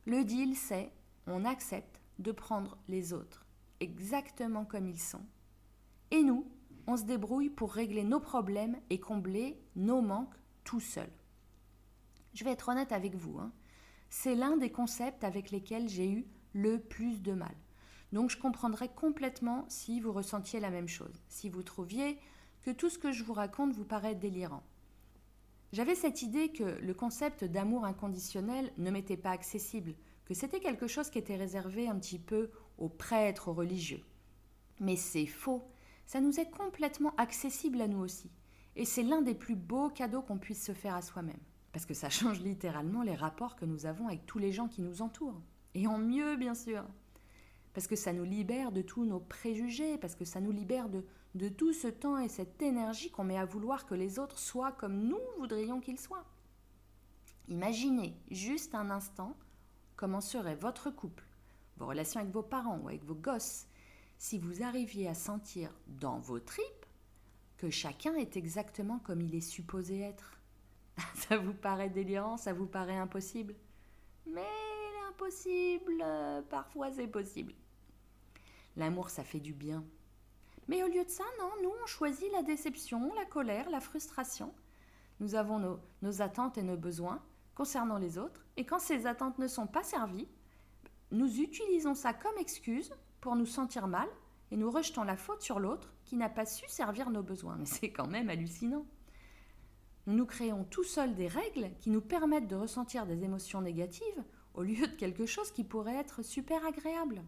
Le 0.05 0.24
deal, 0.24 0.55
c'est 0.55 0.91
on 1.27 1.46
accepte 1.46 2.00
de 2.20 2.32
prendre 2.32 2.77
les 2.88 3.13
autres 3.13 3.46
exactement 3.79 4.65
comme 4.65 4.88
ils 4.88 5.01
sont, 5.01 5.25
et 6.12 6.24
nous, 6.24 6.48
on 6.88 6.98
se 6.98 7.03
débrouille 7.03 7.50
pour 7.50 7.74
régler 7.74 8.03
nos 8.03 8.20
problèmes 8.20 8.77
et 8.89 9.00
combler 9.00 9.60
nos 9.75 10.01
manques 10.01 10.36
tout 10.63 10.79
seuls. 10.79 11.12
Je 12.34 12.44
vais 12.44 12.51
être 12.51 12.70
honnête 12.70 12.91
avec 12.91 13.15
vous, 13.15 13.39
hein. 13.39 13.51
c'est 14.10 14.36
l'un 14.36 14.58
des 14.58 14.72
concepts 14.72 15.24
avec 15.24 15.51
lesquels 15.51 15.89
j'ai 15.89 16.10
eu 16.10 16.25
le 16.53 16.79
plus 16.79 17.22
de 17.22 17.34
mal. 17.34 17.55
Donc 18.13 18.29
je 18.29 18.38
comprendrais 18.38 18.89
complètement 18.89 19.65
si 19.67 20.00
vous 20.00 20.12
ressentiez 20.12 20.60
la 20.60 20.70
même 20.70 20.88
chose, 20.88 21.24
si 21.27 21.50
vous 21.50 21.63
trouviez 21.63 22.20
que 22.62 22.72
tout 22.72 22.89
ce 22.89 23.00
que 23.00 23.12
je 23.12 23.24
vous 23.24 23.34
raconte 23.34 23.74
vous 23.74 23.86
paraît 23.86 24.15
délirant. 24.15 24.63
J'avais 25.75 25.96
cette 25.96 26.22
idée 26.22 26.53
que 26.53 26.63
le 26.63 26.94
concept 26.94 27.44
d'amour 27.44 27.84
inconditionnel 27.84 28.72
ne 28.77 28.91
m'était 28.91 29.17
pas 29.17 29.32
accessible, 29.32 29.94
que 30.24 30.34
c'était 30.34 30.62
quelque 30.62 30.88
chose 30.88 31.10
qui 31.10 31.17
était 31.17 31.36
réservé 31.36 31.89
un 31.89 32.00
petit 32.00 32.17
peu 32.17 32.50
aux 32.77 32.88
prêtres, 32.88 33.50
aux 33.50 33.53
religieux. 33.53 34.01
Mais 34.79 34.96
c'est 34.96 35.25
faux, 35.25 35.67
ça 36.05 36.22
nous 36.22 36.39
est 36.39 36.50
complètement 36.50 37.13
accessible 37.17 37.82
à 37.82 37.89
nous 37.89 37.98
aussi. 37.98 38.32
Et 38.77 38.86
c'est 38.86 39.03
l'un 39.03 39.22
des 39.22 39.36
plus 39.36 39.58
beaux 39.58 39.89
cadeaux 39.89 40.22
qu'on 40.22 40.38
puisse 40.38 40.63
se 40.63 40.72
faire 40.72 40.96
à 40.96 41.01
soi-même. 41.01 41.44
Parce 41.74 41.86
que 41.86 41.94
ça 41.94 42.10
change 42.10 42.39
littéralement 42.39 43.03
les 43.03 43.13
rapports 43.13 43.58
que 43.58 43.65
nous 43.65 43.86
avons 43.86 44.08
avec 44.08 44.25
tous 44.25 44.39
les 44.39 44.53
gens 44.53 44.70
qui 44.70 44.82
nous 44.82 45.01
entourent. 45.01 45.41
Et 45.74 45.88
en 45.88 45.98
mieux, 45.98 46.38
bien 46.38 46.55
sûr. 46.55 46.86
Parce 47.74 47.88
que 47.88 47.98
ça 47.98 48.13
nous 48.13 48.24
libère 48.24 48.72
de 48.72 48.82
tous 48.82 49.03
nos 49.03 49.20
préjugés, 49.20 49.98
parce 49.98 50.15
que 50.15 50.24
ça 50.24 50.39
nous 50.39 50.53
libère 50.53 50.88
de, 50.88 51.03
de 51.36 51.50
tout 51.50 51.74
ce 51.74 51.88
temps 51.88 52.18
et 52.18 52.30
cette 52.30 52.62
énergie 52.62 53.12
qu'on 53.12 53.25
met 53.25 53.38
à 53.38 53.46
vouloir 53.46 53.86
que 53.86 53.94
les 53.94 54.20
autres 54.20 54.39
soient 54.39 54.72
comme 54.72 55.04
nous 55.04 55.20
voudrions 55.38 55.82
qu'ils 55.82 56.00
soient. 56.00 56.25
Imaginez 57.50 58.18
juste 58.32 58.74
un 58.74 58.89
instant 58.89 59.36
comment 59.98 60.22
serait 60.22 60.56
votre 60.56 60.89
couple, 60.89 61.25
vos 61.77 61.88
relations 61.88 62.22
avec 62.22 62.32
vos 62.32 62.42
parents 62.42 62.80
ou 62.80 62.88
avec 62.88 63.04
vos 63.04 63.15
gosses, 63.15 63.68
si 64.18 64.39
vous 64.39 64.63
arriviez 64.63 65.10
à 65.10 65.13
sentir 65.13 65.70
dans 65.88 66.20
vos 66.20 66.39
tripes 66.39 66.86
que 67.58 67.70
chacun 67.70 68.15
est 68.15 68.38
exactement 68.38 69.00
comme 69.00 69.22
il 69.22 69.36
est 69.36 69.42
supposé 69.42 70.00
être. 70.00 70.39
ça 71.15 71.38
vous 71.38 71.54
paraît 71.54 71.89
délirant, 71.89 72.38
ça 72.38 72.54
vous 72.54 72.65
paraît 72.65 72.98
impossible? 72.98 73.56
Mais 74.25 74.42
l'impossible, 75.04 76.04
parfois 76.50 76.92
c'est 76.94 77.08
possible. 77.08 77.54
L'amour, 78.77 79.10
ça 79.10 79.24
fait 79.24 79.39
du 79.39 79.54
bien. 79.54 79.84
Mais 80.68 80.84
au 80.84 80.88
lieu 80.88 81.04
de 81.04 81.10
ça, 81.10 81.24
non, 81.40 81.52
nous, 81.64 81.72
on 81.84 81.86
choisit 81.86 82.32
la 82.32 82.42
déception, 82.42 83.14
la 83.14 83.26
colère, 83.26 83.70
la 83.70 83.80
frustration. 83.80 84.54
Nous 85.20 85.36
avons 85.36 85.80
nos, 86.02 86.22
attentes 86.22 86.58
et 86.58 86.64
nos 86.64 86.78
besoins 86.78 87.22
concernant 87.54 87.98
les 87.98 88.18
autres, 88.18 88.46
et 88.58 88.66
quand 88.66 88.80
ces 88.80 89.06
attentes 89.06 89.40
ne 89.40 89.48
sont 89.48 89.68
pas 89.68 89.84
servies, 89.84 90.28
nous 91.12 91.40
utilisons 91.40 91.94
ça 91.94 92.14
comme 92.14 92.38
excuse 92.38 92.92
pour 93.22 93.36
nous 93.36 93.46
sentir 93.46 93.88
mal 93.88 94.10
et 94.52 94.58
nous 94.58 94.70
rejetons 94.70 95.04
la 95.04 95.16
faute 95.16 95.42
sur 95.42 95.60
l'autre 95.60 95.94
qui 96.04 96.18
n'a 96.18 96.30
pas 96.30 96.46
su 96.46 96.68
servir 96.68 97.10
nos 97.10 97.24
besoins. 97.24 97.56
Mais 97.58 97.66
c'est 97.66 97.92
quand 97.92 98.08
même 98.08 98.30
hallucinant. 98.30 98.86
Nous 100.06 100.16
nous 100.16 100.26
créons 100.26 100.66
tout 100.66 100.84
seuls 100.84 101.16
des 101.16 101.28
règles 101.28 101.72
qui 101.80 101.90
nous 101.90 102.02
permettent 102.02 102.48
de 102.48 102.56
ressentir 102.56 103.06
des 103.06 103.24
émotions 103.24 103.62
négatives 103.62 104.24
au 104.54 104.64
lieu 104.64 104.88
de 104.88 104.96
quelque 104.96 105.26
chose 105.26 105.52
qui 105.52 105.64
pourrait 105.64 105.96
être 105.96 106.24
super 106.24 106.66
agréable. 106.66 107.24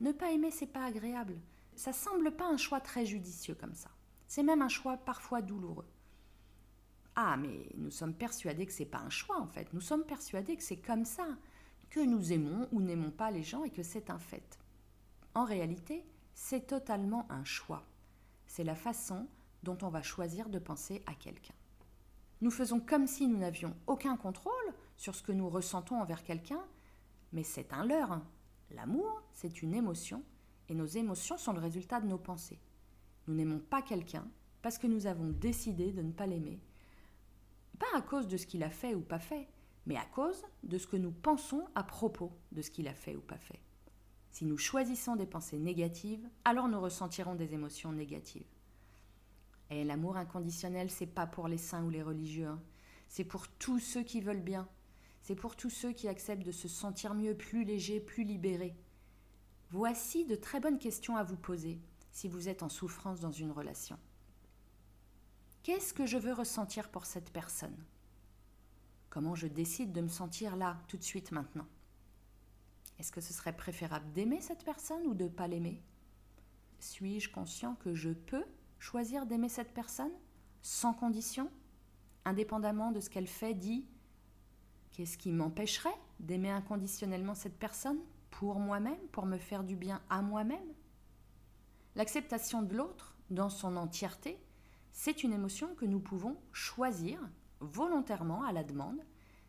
Ne 0.00 0.12
pas 0.12 0.32
aimer, 0.32 0.50
c'est 0.50 0.66
pas 0.66 0.84
agréable. 0.84 1.38
Ça 1.76 1.92
semble 1.92 2.32
pas 2.32 2.48
un 2.48 2.56
choix 2.56 2.80
très 2.80 3.04
judicieux 3.04 3.54
comme 3.54 3.74
ça. 3.74 3.90
C'est 4.26 4.42
même 4.42 4.62
un 4.62 4.68
choix 4.68 4.96
parfois 4.96 5.42
douloureux. 5.42 5.88
Ah, 7.14 7.36
mais 7.36 7.68
nous 7.76 7.90
sommes 7.90 8.14
persuadés 8.14 8.66
que 8.66 8.72
c'est 8.72 8.84
pas 8.84 8.98
un 8.98 9.10
choix 9.10 9.38
en 9.40 9.46
fait. 9.46 9.72
Nous 9.72 9.80
sommes 9.80 10.04
persuadés 10.04 10.56
que 10.56 10.62
c'est 10.62 10.78
comme 10.78 11.04
ça, 11.04 11.26
que 11.90 12.00
nous 12.00 12.32
aimons 12.32 12.66
ou 12.72 12.80
n'aimons 12.80 13.10
pas 13.10 13.30
les 13.30 13.42
gens 13.42 13.64
et 13.64 13.70
que 13.70 13.82
c'est 13.82 14.10
un 14.10 14.18
fait. 14.18 14.58
En 15.34 15.44
réalité, 15.44 16.04
c'est 16.34 16.66
totalement 16.66 17.26
un 17.30 17.44
choix. 17.44 17.84
C'est 18.46 18.64
la 18.64 18.74
façon 18.74 19.28
dont 19.62 19.78
on 19.82 19.88
va 19.88 20.02
choisir 20.02 20.48
de 20.48 20.58
penser 20.58 21.02
à 21.06 21.14
quelqu'un. 21.14 21.54
Nous 22.40 22.50
faisons 22.50 22.80
comme 22.80 23.06
si 23.06 23.26
nous 23.26 23.38
n'avions 23.38 23.74
aucun 23.86 24.16
contrôle 24.16 24.52
sur 24.96 25.14
ce 25.14 25.22
que 25.22 25.32
nous 25.32 25.48
ressentons 25.48 26.00
envers 26.00 26.22
quelqu'un, 26.22 26.62
mais 27.32 27.42
c'est 27.42 27.72
un 27.72 27.84
leurre. 27.84 28.20
L'amour, 28.70 29.22
c'est 29.32 29.62
une 29.62 29.74
émotion, 29.74 30.22
et 30.68 30.74
nos 30.74 30.86
émotions 30.86 31.38
sont 31.38 31.52
le 31.52 31.60
résultat 31.60 32.00
de 32.00 32.08
nos 32.08 32.18
pensées. 32.18 32.60
Nous 33.26 33.34
n'aimons 33.34 33.60
pas 33.60 33.82
quelqu'un 33.82 34.26
parce 34.62 34.78
que 34.78 34.86
nous 34.86 35.06
avons 35.06 35.30
décidé 35.30 35.92
de 35.92 36.02
ne 36.02 36.12
pas 36.12 36.26
l'aimer, 36.26 36.60
pas 37.78 37.86
à 37.94 38.02
cause 38.02 38.26
de 38.26 38.36
ce 38.36 38.46
qu'il 38.46 38.62
a 38.62 38.70
fait 38.70 38.94
ou 38.94 39.00
pas 39.00 39.18
fait, 39.18 39.48
mais 39.86 39.96
à 39.96 40.04
cause 40.04 40.44
de 40.62 40.78
ce 40.78 40.86
que 40.86 40.96
nous 40.96 41.12
pensons 41.12 41.66
à 41.74 41.82
propos 41.82 42.32
de 42.52 42.62
ce 42.62 42.70
qu'il 42.70 42.88
a 42.88 42.94
fait 42.94 43.16
ou 43.16 43.20
pas 43.20 43.38
fait. 43.38 43.60
Si 44.30 44.44
nous 44.44 44.58
choisissons 44.58 45.16
des 45.16 45.26
pensées 45.26 45.58
négatives, 45.58 46.28
alors 46.44 46.68
nous 46.68 46.80
ressentirons 46.80 47.36
des 47.36 47.54
émotions 47.54 47.92
négatives. 47.92 48.46
Et 49.70 49.84
l'amour 49.84 50.16
inconditionnel, 50.16 50.90
c'est 50.90 51.06
pas 51.06 51.26
pour 51.26 51.48
les 51.48 51.58
saints 51.58 51.84
ou 51.84 51.90
les 51.90 52.02
religieux, 52.02 52.46
hein. 52.46 52.62
c'est 53.08 53.24
pour 53.24 53.48
tous 53.48 53.78
ceux 53.78 54.02
qui 54.02 54.20
veulent 54.20 54.42
bien, 54.42 54.68
c'est 55.22 55.34
pour 55.34 55.56
tous 55.56 55.70
ceux 55.70 55.92
qui 55.92 56.06
acceptent 56.06 56.46
de 56.46 56.52
se 56.52 56.68
sentir 56.68 57.14
mieux, 57.14 57.34
plus 57.34 57.64
léger, 57.64 57.98
plus 57.98 58.24
libéré. 58.24 58.76
Voici 59.76 60.24
de 60.24 60.36
très 60.36 60.58
bonnes 60.58 60.78
questions 60.78 61.18
à 61.18 61.22
vous 61.22 61.36
poser 61.36 61.78
si 62.10 62.28
vous 62.28 62.48
êtes 62.48 62.62
en 62.62 62.70
souffrance 62.70 63.20
dans 63.20 63.30
une 63.30 63.50
relation. 63.50 63.98
Qu'est-ce 65.62 65.92
que 65.92 66.06
je 66.06 66.16
veux 66.16 66.32
ressentir 66.32 66.88
pour 66.88 67.04
cette 67.04 67.30
personne? 67.30 67.76
Comment 69.10 69.34
je 69.34 69.46
décide 69.46 69.92
de 69.92 70.00
me 70.00 70.08
sentir 70.08 70.56
là, 70.56 70.78
tout 70.88 70.96
de 70.96 71.02
suite, 71.02 71.30
maintenant? 71.30 71.66
Est-ce 72.98 73.12
que 73.12 73.20
ce 73.20 73.34
serait 73.34 73.54
préférable 73.54 74.10
d'aimer 74.14 74.40
cette 74.40 74.64
personne 74.64 75.06
ou 75.06 75.12
de 75.12 75.24
ne 75.24 75.28
pas 75.28 75.46
l'aimer? 75.46 75.82
Suis-je 76.80 77.30
conscient 77.30 77.74
que 77.74 77.94
je 77.94 78.12
peux 78.12 78.46
choisir 78.78 79.26
d'aimer 79.26 79.50
cette 79.50 79.74
personne 79.74 80.16
sans 80.62 80.94
condition, 80.94 81.50
indépendamment 82.24 82.92
de 82.92 83.00
ce 83.00 83.10
qu'elle 83.10 83.28
fait, 83.28 83.52
dit 83.52 83.84
Qu'est-ce 84.92 85.18
qui 85.18 85.32
m'empêcherait 85.32 86.00
d'aimer 86.18 86.50
inconditionnellement 86.50 87.34
cette 87.34 87.58
personne? 87.58 88.00
Pour 88.38 88.58
moi-même, 88.58 89.00
pour 89.12 89.24
me 89.24 89.38
faire 89.38 89.64
du 89.64 89.76
bien 89.76 90.02
à 90.10 90.20
moi-même 90.20 90.74
L'acceptation 91.94 92.60
de 92.60 92.76
l'autre 92.76 93.16
dans 93.30 93.48
son 93.48 93.76
entièreté 93.76 94.38
c'est 94.92 95.22
une 95.22 95.32
émotion 95.32 95.74
que 95.74 95.86
nous 95.86 96.00
pouvons 96.00 96.36
choisir 96.52 97.18
volontairement 97.60 98.44
à 98.44 98.52
la 98.52 98.62
demande. 98.62 99.00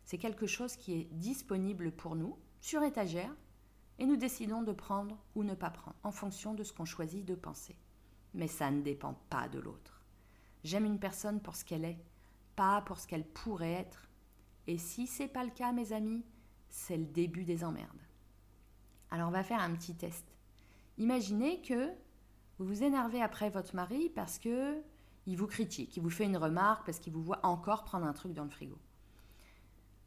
C'est 0.04 0.18
quelque 0.18 0.46
chose 0.46 0.76
qui 0.76 0.92
est 0.94 1.04
disponible 1.12 1.90
pour 1.90 2.16
nous 2.16 2.38
sur 2.60 2.82
étagère 2.82 3.34
et 3.98 4.06
nous 4.06 4.16
décidons 4.16 4.62
de 4.62 4.72
prendre 4.72 5.18
ou 5.34 5.44
ne 5.44 5.54
pas 5.54 5.70
prendre 5.70 5.96
en 6.02 6.10
fonction 6.10 6.54
de 6.54 6.64
ce 6.64 6.72
qu'on 6.72 6.84
choisit 6.86 7.24
de 7.24 7.34
penser. 7.34 7.76
Mais 8.32 8.48
ça 8.48 8.70
ne 8.70 8.82
dépend 8.82 9.14
pas 9.28 9.48
de 9.48 9.58
l'autre. 9.58 10.02
J'aime 10.64 10.86
une 10.86 11.00
personne 11.00 11.40
pour 11.40 11.56
ce 11.56 11.64
qu'elle 11.64 11.84
est, 11.84 12.04
pas 12.56 12.82
pour 12.82 12.98
ce 12.98 13.06
qu'elle 13.06 13.26
pourrait 13.26 13.72
être. 13.72 14.08
Et 14.66 14.78
si 14.78 15.06
c'est 15.06 15.28
pas 15.28 15.44
le 15.44 15.50
cas, 15.50 15.72
mes 15.72 15.92
amis, 15.92 16.24
c'est 16.68 16.96
le 16.96 17.06
début 17.06 17.44
des 17.44 17.64
emmerdes. 17.64 18.07
Alors 19.10 19.28
on 19.28 19.32
va 19.32 19.42
faire 19.42 19.60
un 19.60 19.74
petit 19.74 19.94
test. 19.94 20.24
Imaginez 20.98 21.62
que 21.62 21.88
vous 22.58 22.66
vous 22.66 22.82
énervez 22.82 23.22
après 23.22 23.50
votre 23.50 23.74
mari 23.74 24.10
parce 24.10 24.38
que 24.38 24.82
il 25.26 25.36
vous 25.36 25.46
critique, 25.46 25.96
il 25.96 26.02
vous 26.02 26.10
fait 26.10 26.24
une 26.24 26.36
remarque 26.36 26.86
parce 26.86 26.98
qu'il 26.98 27.12
vous 27.12 27.22
voit 27.22 27.44
encore 27.44 27.84
prendre 27.84 28.06
un 28.06 28.14
truc 28.14 28.32
dans 28.32 28.44
le 28.44 28.50
frigo. 28.50 28.78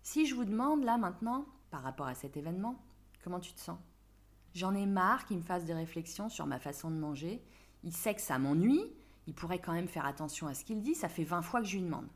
Si 0.01 0.25
je 0.25 0.33
vous 0.33 0.45
demande 0.45 0.83
là 0.83 0.97
maintenant, 0.97 1.45
par 1.69 1.83
rapport 1.83 2.07
à 2.07 2.15
cet 2.15 2.37
événement, 2.37 2.83
comment 3.23 3.39
tu 3.39 3.53
te 3.53 3.59
sens? 3.59 3.77
J'en 4.53 4.73
ai 4.73 4.85
marre 4.85 5.25
qu'il 5.25 5.37
me 5.37 5.43
fasse 5.43 5.63
des 5.65 5.73
réflexions 5.73 6.27
sur 6.27 6.47
ma 6.47 6.59
façon 6.59 6.89
de 6.89 6.95
manger. 6.95 7.41
Il 7.83 7.93
sait 7.93 8.15
que 8.15 8.21
ça 8.21 8.39
m'ennuie, 8.39 8.83
il 9.27 9.33
pourrait 9.33 9.59
quand 9.59 9.73
même 9.73 9.87
faire 9.87 10.05
attention 10.05 10.47
à 10.47 10.53
ce 10.53 10.65
qu'il 10.65 10.81
dit, 10.81 10.95
ça 10.95 11.07
fait 11.07 11.23
20 11.23 11.41
fois 11.43 11.61
que 11.61 11.67
je 11.67 11.77
lui 11.77 11.83
demande. 11.83 12.07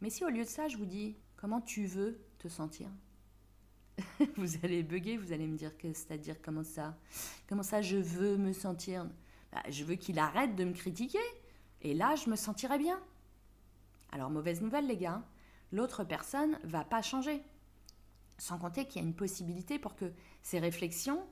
Mais 0.00 0.10
si 0.10 0.24
au 0.24 0.28
lieu 0.28 0.44
de 0.44 0.48
ça, 0.48 0.68
je 0.68 0.76
vous 0.76 0.86
dis 0.86 1.16
comment 1.36 1.60
tu 1.60 1.86
veux 1.86 2.20
te 2.38 2.48
sentir? 2.48 2.88
Vous 4.36 4.56
allez 4.62 4.82
bugger, 4.82 5.16
vous 5.16 5.32
allez 5.32 5.46
me 5.46 5.56
dire 5.56 5.76
que 5.76 5.92
c'est-à-dire 5.92 6.36
comment 6.42 6.62
ça 6.62 6.96
Comment 7.48 7.62
ça 7.62 7.82
je 7.82 7.96
veux 7.96 8.36
me 8.36 8.52
sentir 8.52 9.06
bah, 9.52 9.62
Je 9.68 9.84
veux 9.84 9.94
qu'il 9.94 10.18
arrête 10.18 10.54
de 10.56 10.64
me 10.64 10.72
critiquer. 10.72 11.18
Et 11.82 11.94
là, 11.94 12.14
je 12.16 12.28
me 12.28 12.36
sentirais 12.36 12.78
bien. 12.78 13.00
Alors, 14.12 14.30
mauvaise 14.30 14.60
nouvelle, 14.60 14.86
les 14.86 14.96
gars, 14.96 15.22
l'autre 15.72 16.04
personne 16.04 16.58
va 16.64 16.84
pas 16.84 17.02
changer. 17.02 17.42
Sans 18.38 18.58
compter 18.58 18.86
qu'il 18.86 19.00
y 19.00 19.04
a 19.04 19.08
une 19.08 19.14
possibilité 19.14 19.78
pour 19.78 19.94
que 19.94 20.12
ces 20.42 20.58
réflexions, 20.58 21.26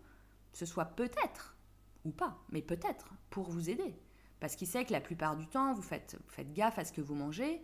ce 0.52 0.66
soit 0.66 0.84
peut-être, 0.86 1.56
ou 2.04 2.10
pas, 2.10 2.38
mais 2.50 2.62
peut-être, 2.62 3.08
pour 3.30 3.50
vous 3.50 3.70
aider. 3.70 3.94
Parce 4.40 4.56
qu'il 4.56 4.68
sait 4.68 4.84
que 4.84 4.92
la 4.92 5.00
plupart 5.00 5.36
du 5.36 5.46
temps, 5.46 5.74
vous 5.74 5.82
faites, 5.82 6.16
vous 6.24 6.30
faites 6.30 6.52
gaffe 6.52 6.78
à 6.78 6.84
ce 6.84 6.92
que 6.92 7.00
vous 7.00 7.14
mangez, 7.14 7.62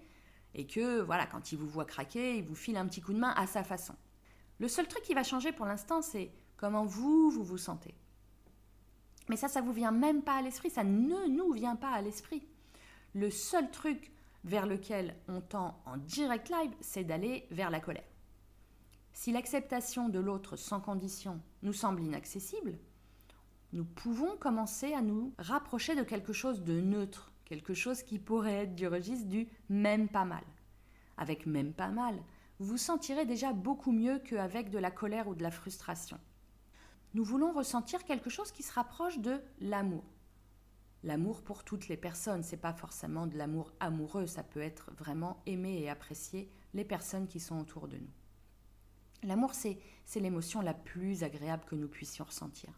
et 0.55 0.67
que, 0.67 1.01
voilà, 1.01 1.27
quand 1.27 1.53
il 1.53 1.59
vous 1.59 1.69
voit 1.69 1.85
craquer, 1.85 2.39
il 2.39 2.45
vous 2.45 2.55
file 2.55 2.77
un 2.77 2.87
petit 2.87 3.01
coup 3.01 3.13
de 3.13 3.19
main 3.19 3.35
à 3.37 3.47
sa 3.47 3.65
façon. 3.65 3.95
Le 4.59 4.69
seul 4.69 4.87
truc 4.87 5.03
qui 5.03 5.15
va 5.15 5.23
changer 5.23 5.53
pour 5.53 5.67
l'instant, 5.67 6.03
c'est 6.03 6.33
comment 6.57 6.85
vous, 6.85 7.31
vous 7.31 7.45
vous 7.45 7.59
sentez. 7.59 7.95
Mais 9.29 9.37
ça, 9.37 9.49
ça 9.49 9.63
vous 9.63 9.73
vient 9.73 9.91
même 9.91 10.23
pas 10.23 10.37
à 10.37 10.43
l'esprit, 10.43 10.71
ça 10.71 10.85
ne 10.85 11.29
nous 11.29 11.53
vient 11.53 11.77
pas 11.77 11.91
à 11.91 12.03
l'esprit 12.03 12.47
le 13.15 13.31
seul 13.31 13.71
truc 13.71 14.13
vers 14.45 14.67
lequel 14.67 15.15
on 15.29 15.41
tend 15.41 15.81
en 15.87 15.97
direct 15.97 16.51
live, 16.51 16.73
c'est 16.81 17.05
d'aller 17.05 17.47
vers 17.51 17.71
la 17.71 17.81
colère. 17.81 18.05
Si 19.13 19.33
l'acceptation 19.33 20.09
de 20.09 20.19
l'autre 20.19 20.57
sans 20.57 20.81
condition 20.81 21.41
nous 21.63 21.73
semble 21.73 22.03
inaccessible, 22.03 22.79
nous 23.73 23.85
pouvons 23.85 24.37
commencer 24.37 24.93
à 24.93 25.03
nous 25.03 25.33
rapprocher 25.39 25.95
de 25.95 26.03
quelque 26.03 26.33
chose 26.33 26.63
de 26.63 26.81
neutre, 26.81 27.33
quelque 27.45 27.75
chose 27.75 28.03
qui 28.03 28.19
pourrait 28.19 28.65
être 28.65 28.75
du 28.75 28.87
registre 28.87 29.29
du 29.29 29.49
même 29.69 30.09
pas 30.09 30.25
mal. 30.25 30.45
Avec 31.17 31.47
même 31.47 31.73
pas 31.73 31.89
mal, 31.89 32.21
vous 32.61 32.77
sentirez 32.77 33.27
déjà 33.27 33.53
beaucoup 33.53 33.93
mieux 33.93 34.19
qu'avec 34.19 34.71
de 34.71 34.79
la 34.79 34.91
colère 34.91 35.29
ou 35.29 35.35
de 35.35 35.43
la 35.43 35.51
frustration. 35.51 36.19
Nous 37.15 37.25
voulons 37.25 37.53
ressentir 37.53 38.05
quelque 38.05 38.31
chose 38.31 38.53
qui 38.53 38.63
se 38.63 38.73
rapproche 38.73 39.19
de 39.19 39.41
l'amour 39.61 40.05
l'amour 41.05 41.43
pour 41.43 41.65
toutes 41.65 41.89
les 41.89 41.97
personnes. 41.97 42.43
C'est 42.43 42.57
pas 42.57 42.73
forcément 42.73 43.27
de 43.27 43.37
l'amour 43.37 43.73
amoureux, 43.79 44.27
ça 44.27 44.43
peut 44.43 44.61
être 44.61 44.91
vraiment 44.97 45.43
aimer 45.47 45.79
et 45.81 45.91
apprécier 45.91 46.51
les 46.73 46.85
personnes 46.85 47.29
qui 47.29 47.41
sont 47.41 47.61
autour 47.61 47.87
de 47.87 47.99
nous. 47.99 48.11
L'amour, 49.23 49.53
c'est 49.55 49.81
l'émotion 50.17 50.61
la 50.61 50.75
plus 50.75 51.23
agréable 51.23 51.65
que 51.67 51.77
nous 51.77 51.89
puissions 51.89 52.25
ressentir. 52.25 52.71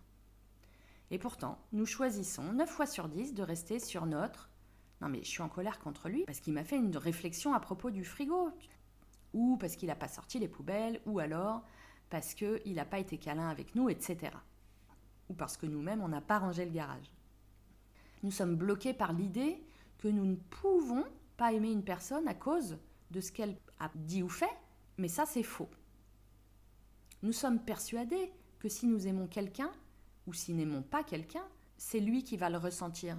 Et 1.11 1.19
pourtant, 1.19 1.59
nous 1.73 1.87
choisissons 1.87 2.53
9 2.53 2.69
fois 2.69 2.87
sur 2.87 3.09
10 3.09 3.35
de 3.35 3.43
rester 3.43 3.79
sur 3.79 4.07
notre 4.07 4.51
Non 5.01 5.09
mais 5.09 5.23
je 5.23 5.29
suis 5.29 5.43
en 5.43 5.49
colère 5.49 5.79
contre 5.79 6.09
lui 6.09 6.25
parce 6.25 6.41
qu'il 6.41 6.53
m'a 6.53 6.65
fait 6.65 6.77
une 6.77 6.97
réflexion 6.97 7.55
à 7.55 7.61
propos 7.61 7.91
du 7.91 8.05
frigo. 8.05 8.51
Ou 9.37 9.59
parce 9.59 9.77
qu'il 9.77 9.89
n'a 9.89 9.95
pas 9.95 10.09
sorti 10.09 10.39
les 10.39 10.49
poubelles, 10.49 11.03
ou 11.05 11.19
alors 11.19 11.63
parce 12.09 12.33
qu'il 12.33 12.75
n'a 12.75 12.87
pas 12.87 12.99
été 12.99 13.19
câlin 13.19 13.51
avec 13.51 13.75
nous, 13.75 13.91
etc. 13.91 14.33
Ou 15.29 15.35
parce 15.35 15.59
que 15.59 15.67
nous-mêmes, 15.67 16.01
on 16.01 16.09
n'a 16.09 16.23
pas 16.23 16.39
rangé 16.39 16.65
le 16.65 16.71
garage. 16.71 17.13
Nous 18.23 18.31
sommes 18.31 18.57
bloqués 18.57 18.95
par 18.95 19.13
l'idée 19.13 19.63
que 19.99 20.09
nous 20.09 20.25
ne 20.25 20.37
pouvons 20.37 21.05
pas 21.37 21.53
aimer 21.53 21.71
une 21.71 21.85
personne 21.85 22.27
à 22.29 22.35
cause 22.35 22.79
de 23.11 23.21
ce 23.21 23.31
qu'elle 23.31 23.59
a 23.79 23.91
dit 23.95 24.23
ou 24.23 24.29
fait, 24.31 24.57
mais 24.97 25.09
ça 25.09 25.27
c'est 25.27 25.43
faux. 25.43 25.69
Nous 27.23 27.33
sommes 27.33 27.61
persuadés 27.61 28.33
que 28.59 28.71
si 28.71 28.87
nous 28.87 29.07
aimons 29.07 29.27
quelqu'un, 29.27 29.71
ou 30.27 30.33
si 30.33 30.55
n'aimons 30.55 30.83
pas 30.83 31.05
quelqu'un, 31.05 31.45
c'est 31.77 32.01
lui 32.01 32.25
qui 32.25 32.39
va 32.39 32.49
le 32.49 32.57
ressentir. 32.57 33.19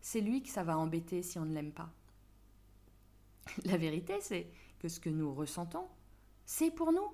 C'est 0.00 0.22
lui 0.22 0.42
que 0.42 0.48
ça 0.48 0.64
va 0.64 0.78
embêter 0.78 1.22
si 1.22 1.38
on 1.38 1.44
ne 1.44 1.52
l'aime 1.52 1.72
pas. 1.72 1.92
La 3.66 3.76
vérité, 3.76 4.18
c'est 4.22 4.50
que 4.78 4.88
ce 4.88 5.00
que 5.00 5.10
nous 5.10 5.34
ressentons, 5.34 5.86
c'est 6.44 6.70
pour 6.70 6.92
nous. 6.92 7.08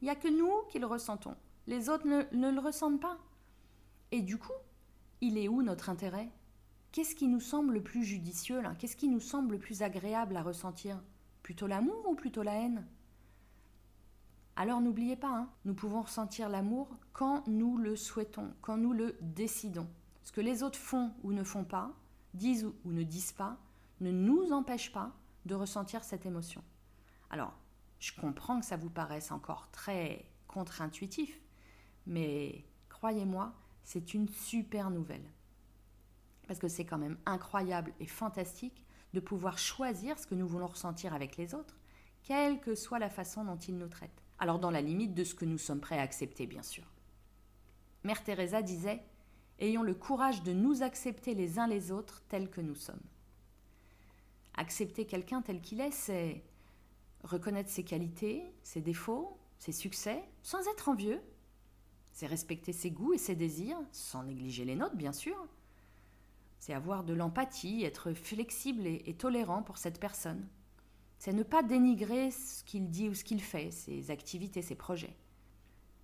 Il 0.00 0.04
n'y 0.04 0.10
a 0.10 0.16
que 0.16 0.28
nous 0.28 0.52
qui 0.68 0.78
le 0.78 0.86
ressentons. 0.86 1.36
Les 1.66 1.88
autres 1.88 2.06
ne, 2.06 2.50
le 2.50 2.60
ressentent 2.60 3.00
pas. 3.00 3.18
Et 4.12 4.20
du 4.20 4.36
coup, 4.36 4.52
il 5.20 5.38
est 5.38 5.48
où 5.48 5.62
notre 5.62 5.88
intérêt? 5.88 6.30
Qu'est-ce 6.92 7.14
qui 7.14 7.26
nous 7.26 7.40
semble 7.40 7.74
le 7.74 7.82
plus 7.82 8.04
judicieux 8.04 8.60
là? 8.60 8.74
Qu'est-ce 8.78 8.96
qui 8.96 9.08
nous 9.08 9.20
semble 9.20 9.52
le 9.52 9.58
plus 9.58 9.82
agréable 9.82 10.36
à 10.36 10.42
ressentir? 10.42 11.02
Plutôt 11.42 11.66
l'amour 11.66 12.06
ou 12.08 12.14
plutôt 12.14 12.42
la 12.42 12.54
haine? 12.54 12.86
Alors 14.56 14.80
n'oubliez 14.80 15.16
pas, 15.16 15.34
hein, 15.34 15.48
nous 15.64 15.74
pouvons 15.74 16.02
ressentir 16.02 16.48
l'amour 16.48 16.88
quand 17.12 17.48
nous 17.48 17.76
le 17.76 17.96
souhaitons, 17.96 18.52
quand 18.60 18.76
nous 18.76 18.92
le 18.92 19.16
décidons. 19.20 19.88
Ce 20.22 20.30
que 20.30 20.40
les 20.40 20.62
autres 20.62 20.78
font 20.78 21.12
ou 21.24 21.32
ne 21.32 21.42
font 21.42 21.64
pas, 21.64 21.92
disent 22.34 22.64
ou 22.84 22.92
ne 22.92 23.02
disent 23.02 23.32
pas, 23.32 23.56
ne 24.00 24.12
nous 24.12 24.52
empêche 24.52 24.92
pas 24.92 25.12
de 25.46 25.54
ressentir 25.54 26.04
cette 26.04 26.26
émotion. 26.26 26.62
Alors, 27.34 27.58
je 27.98 28.12
comprends 28.12 28.60
que 28.60 28.64
ça 28.64 28.76
vous 28.76 28.90
paraisse 28.90 29.32
encore 29.32 29.68
très 29.72 30.24
contre-intuitif, 30.46 31.40
mais 32.06 32.64
croyez-moi, 32.88 33.52
c'est 33.82 34.14
une 34.14 34.28
super 34.28 34.88
nouvelle. 34.88 35.28
Parce 36.46 36.60
que 36.60 36.68
c'est 36.68 36.84
quand 36.84 36.96
même 36.96 37.18
incroyable 37.26 37.92
et 37.98 38.06
fantastique 38.06 38.86
de 39.14 39.18
pouvoir 39.18 39.58
choisir 39.58 40.16
ce 40.16 40.28
que 40.28 40.36
nous 40.36 40.46
voulons 40.46 40.68
ressentir 40.68 41.12
avec 41.12 41.36
les 41.36 41.56
autres, 41.56 41.76
quelle 42.22 42.60
que 42.60 42.76
soit 42.76 43.00
la 43.00 43.10
façon 43.10 43.44
dont 43.44 43.58
ils 43.58 43.76
nous 43.76 43.88
traitent. 43.88 44.22
Alors 44.38 44.60
dans 44.60 44.70
la 44.70 44.80
limite 44.80 45.14
de 45.14 45.24
ce 45.24 45.34
que 45.34 45.44
nous 45.44 45.58
sommes 45.58 45.80
prêts 45.80 45.98
à 45.98 46.02
accepter, 46.02 46.46
bien 46.46 46.62
sûr. 46.62 46.84
Mère 48.04 48.22
Teresa 48.22 48.62
disait 48.62 49.02
Ayons 49.58 49.82
le 49.82 49.94
courage 49.94 50.44
de 50.44 50.52
nous 50.52 50.84
accepter 50.84 51.34
les 51.34 51.58
uns 51.58 51.66
les 51.66 51.90
autres 51.90 52.22
tels 52.28 52.48
que 52.48 52.60
nous 52.60 52.76
sommes. 52.76 53.02
Accepter 54.56 55.04
quelqu'un 55.04 55.42
tel 55.42 55.60
qu'il 55.60 55.80
est, 55.80 55.90
c'est 55.90 56.44
reconnaître 57.24 57.70
ses 57.70 57.84
qualités, 57.84 58.44
ses 58.62 58.80
défauts, 58.80 59.36
ses 59.58 59.72
succès, 59.72 60.22
sans 60.42 60.66
être 60.68 60.88
envieux. 60.88 61.20
C'est 62.12 62.26
respecter 62.26 62.72
ses 62.72 62.90
goûts 62.90 63.12
et 63.12 63.18
ses 63.18 63.34
désirs, 63.34 63.78
sans 63.90 64.22
négliger 64.22 64.64
les 64.64 64.76
nôtres, 64.76 64.94
bien 64.94 65.12
sûr. 65.12 65.36
C'est 66.60 66.74
avoir 66.74 67.02
de 67.02 67.12
l'empathie, 67.12 67.84
être 67.84 68.12
flexible 68.12 68.86
et, 68.86 69.02
et, 69.06 69.14
tolérant 69.14 69.62
pour 69.62 69.78
cette 69.78 69.98
personne. 69.98 70.46
C'est 71.18 71.32
ne 71.32 71.42
pas 71.42 71.62
dénigrer 71.62 72.30
ce 72.30 72.62
qu'il 72.64 72.88
dit 72.90 73.08
ou 73.08 73.14
ce 73.14 73.24
qu'il 73.24 73.42
fait, 73.42 73.70
ses 73.70 74.10
activités, 74.10 74.62
ses 74.62 74.74
projets. 74.74 75.16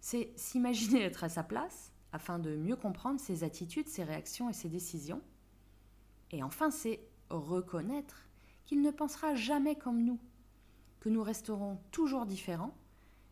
C'est 0.00 0.32
s'imaginer 0.36 1.02
être 1.02 1.24
à 1.24 1.28
sa 1.28 1.42
place 1.42 1.92
afin 2.12 2.38
de 2.38 2.56
mieux 2.56 2.76
comprendre 2.76 3.20
ses 3.20 3.44
attitudes, 3.44 3.88
ses 3.88 4.04
réactions 4.04 4.50
et 4.50 4.54
ses 4.54 4.68
décisions. 4.68 5.22
Et 6.32 6.42
enfin, 6.42 6.70
c'est 6.70 7.00
reconnaître 7.28 8.28
qu'il 8.64 8.82
ne 8.82 8.90
pensera 8.90 9.34
jamais 9.34 9.76
comme 9.76 10.02
nous, 10.02 10.18
que 11.00 11.08
nous 11.08 11.22
resterons 11.22 11.78
toujours 11.90 12.26
différents 12.26 12.76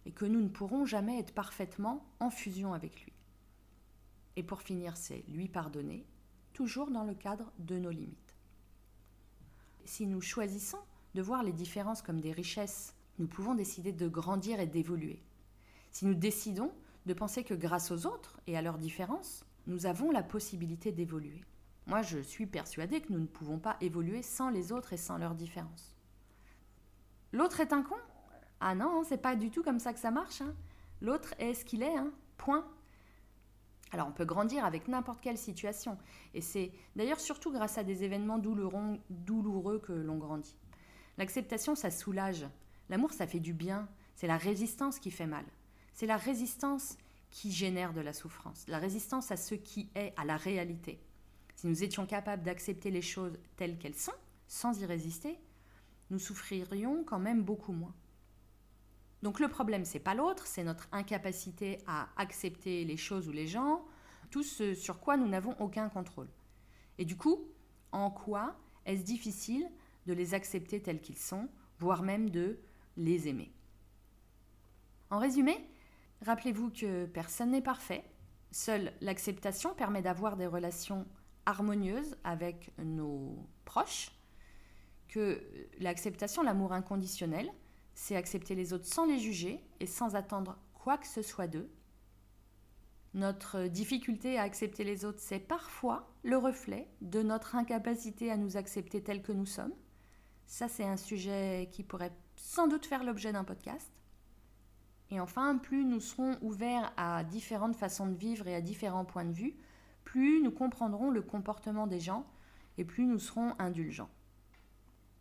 et 0.07 0.12
que 0.12 0.24
nous 0.24 0.40
ne 0.40 0.48
pourrons 0.48 0.87
jamais 0.87 1.18
être 1.18 1.35
parfaitement 1.35 2.04
en 2.18 2.31
fusion 2.31 2.72
avec 2.72 3.04
lui. 3.04 3.12
Et 4.37 4.42
pour 4.42 4.62
finir, 4.62 4.96
c'est 4.96 5.24
lui 5.28 5.48
pardonner, 5.48 6.07
toujours 6.54 6.90
dans 6.90 7.04
le 7.04 7.14
cadre 7.14 7.52
de 7.59 7.78
nos 7.78 7.90
limites. 7.90 8.37
Si 9.85 10.07
nous 10.07 10.20
choisissons 10.20 10.78
de 11.14 11.22
voir 11.22 11.42
les 11.42 11.52
différences 11.52 12.02
comme 12.02 12.20
des 12.20 12.33
richesses, 12.33 12.94
nous 13.18 13.26
pouvons 13.26 13.54
décider 13.54 13.92
de 13.92 14.09
grandir 14.09 14.61
et 14.61 14.66
d'évoluer. 14.66 15.22
Si 15.90 16.07
nous 16.07 16.14
décidons 16.14 16.72
de 17.07 17.14
penser 17.14 17.42
que 17.44 17.54
grâce 17.54 17.90
aux 17.90 18.07
autres 18.07 18.40
et 18.46 18.57
à 18.57 18.62
leurs 18.62 18.78
différences, 18.78 19.44
nous 19.66 19.87
avons 19.87 20.11
la 20.11 20.22
possibilité 20.22 20.92
d'évoluer. 20.92 21.44
Moi, 21.87 22.02
je 22.02 22.18
suis 22.18 22.46
persuadée 22.46 23.00
que 23.00 23.12
nous 23.12 23.20
ne 23.20 23.26
pouvons 23.26 23.59
pas 23.59 23.76
évoluer 23.81 24.22
sans 24.22 24.50
les 24.50 24.72
autres 24.72 24.92
et 24.92 24.98
sans 24.98 25.18
leurs 25.18 25.35
différences. 25.35 25.97
L'autre 27.33 27.61
est 27.61 27.73
un 27.73 27.83
con? 27.83 27.97
Ah 28.61 28.75
non, 28.75 29.03
c'est 29.05 29.19
pas 29.19 29.37
du 29.37 29.51
tout 29.51 29.62
comme 29.62 29.79
ça 29.79 29.93
que 29.93 30.01
ça 30.01 30.11
marche. 30.11 30.41
Hein. 30.41 30.55
L'autre 31.01 31.35
est 31.38 31.55
ce 31.55 31.64
qu'il 31.64 31.83
est, 31.83 31.97
hein. 31.97 32.11
point. 32.37 32.67
Alors 33.91 34.09
on 34.09 34.12
peut 34.12 34.25
grandir 34.25 34.64
avec 34.64 34.88
n'importe 34.88 35.21
quelle 35.21 35.38
situation, 35.38 35.97
et 36.35 36.43
c'est 36.43 36.73
d'ailleurs 36.95 37.21
surtout 37.21 37.51
grâce 37.51 37.79
à 37.79 37.85
des 37.85 38.05
événements 38.05 38.38
douloureux 38.38 39.79
que 39.79 39.93
l'on 39.93 40.19
grandit. 40.19 40.59
L'acceptation, 41.17 41.75
ça 41.75 41.91
soulage. 41.91 42.47
L'amour, 42.91 43.12
ça 43.12 43.27
fait 43.27 43.41
du 43.41 43.53
bien. 43.53 43.88
C'est 44.14 44.27
la 44.27 44.37
résistance 44.37 44.99
qui 44.99 45.11
fait 45.11 45.27
mal. 45.27 45.45
C'est 45.93 46.07
la 46.07 46.17
résistance 46.17 46.97
qui 47.31 47.51
génère 47.51 47.93
de 47.93 48.01
la 48.01 48.12
souffrance, 48.12 48.64
la 48.69 48.79
résistance 48.79 49.31
à 49.31 49.37
ce 49.37 49.55
qui 49.55 49.91
est, 49.95 50.14
à 50.17 50.25
la 50.25 50.37
réalité. 50.37 51.01
Si 51.57 51.67
nous 51.67 51.83
étions 51.83 52.07
capables 52.07 52.43
d'accepter 52.43 52.91
les 52.91 53.03
choses 53.03 53.38
telles 53.57 53.79
qu'elles 53.79 53.95
sont, 53.95 54.12
sans 54.47 54.81
y 54.81 54.87
résister, 54.87 55.38
nous 56.11 56.18
souffririons 56.18 57.05
quand 57.05 57.18
même 57.18 57.42
beaucoup 57.42 57.73
moins. 57.73 57.94
Donc 59.23 59.40
le 59.40 59.49
problème, 59.49 59.85
c'est 59.85 59.99
pas 59.99 60.14
l'autre, 60.14 60.47
c'est 60.47 60.64
notre 60.64 60.88
incapacité 60.92 61.79
à 61.87 62.09
accepter 62.16 62.85
les 62.85 62.97
choses 62.97 63.29
ou 63.29 63.33
les 63.33 63.47
gens, 63.47 63.85
tout 64.31 64.42
ce 64.42 64.75
sur 64.75 65.01
quoi 65.01 65.16
nous 65.16 65.29
n'avons 65.29 65.57
aucun 65.61 65.88
contrôle. 65.88 66.29
Et 66.99 67.05
du 67.05 67.16
coup, 67.16 67.49
en 67.92 68.11
quoi 68.11 68.57
est-ce 68.85 69.03
difficile 69.03 69.68
de 70.07 70.12
les 70.12 70.35
accepter 70.35 70.81
tels 70.81 71.01
qu'ils 71.01 71.18
sont, 71.18 71.49
voire 71.79 72.03
même 72.03 72.31
de 72.31 72.59
les 72.97 73.29
aimer? 73.29 73.53
En 75.11 75.18
résumé, 75.18 75.68
Rappelez-vous 76.25 76.71
que 76.71 77.07
personne 77.07 77.53
n'est 77.53 77.62
parfait. 77.62 78.05
Seule 78.51 78.92
l'acceptation 79.01 79.75
permet 79.75 80.03
d'avoir 80.03 80.37
des 80.37 80.47
relations 80.47 81.07
harmonieuses 81.47 82.16
avec 82.25 82.73
nos 82.79 83.47
proches. 83.64 84.11
Que 85.09 85.42
l'acceptation, 85.81 86.42
l'amour 86.42 86.73
inconditionnel, 86.73 87.51
c'est 87.94 88.16
accepter 88.16 88.55
les 88.55 88.73
autres 88.73 88.87
sans 88.87 89.07
les 89.07 89.18
juger 89.18 89.61
et 89.81 89.87
sans 89.87 90.14
attendre 90.14 90.59
quoi 90.75 90.99
que 90.99 91.07
ce 91.07 91.23
soit 91.23 91.49
d'eux. 91.49 91.71
Notre 93.14 93.66
difficulté 93.66 94.38
à 94.38 94.42
accepter 94.42 94.85
les 94.85 95.05
autres, 95.05 95.21
c'est 95.21 95.40
parfois 95.40 96.09
le 96.23 96.37
reflet 96.37 96.88
de 97.01 97.23
notre 97.23 97.57
incapacité 97.57 98.31
à 98.31 98.37
nous 98.37 98.57
accepter 98.57 99.03
tels 99.03 99.23
que 99.23 99.33
nous 99.33 99.47
sommes. 99.47 99.73
Ça, 100.47 100.68
c'est 100.68 100.85
un 100.85 100.97
sujet 100.97 101.68
qui 101.73 101.83
pourrait 101.83 102.12
sans 102.37 102.68
doute 102.68 102.87
faire 102.87 103.05
l'objet 103.05 103.33
d'un 103.33 103.44
podcast. 103.44 103.90
Et 105.11 105.21
enfin, 105.21 105.57
plus 105.57 105.85
nous 105.85 106.01
serons 106.01 106.37
ouverts 106.42 106.92
à 106.97 107.25
différentes 107.25 107.77
façons 107.77 108.07
de 108.07 108.14
vivre 108.14 108.47
et 108.47 108.55
à 108.55 108.61
différents 108.61 109.07
points 109.07 109.25
de 109.25 109.33
vue, 109.33 109.57
plus 110.05 110.42
nous 110.42 110.53
comprendrons 110.53 111.11
le 111.11 111.23
comportement 111.23 111.87
des 111.87 112.01
gens 112.01 112.27
et 112.77 112.85
plus 112.85 113.07
nous 113.07 113.18
serons 113.18 113.55
indulgents. 113.59 114.11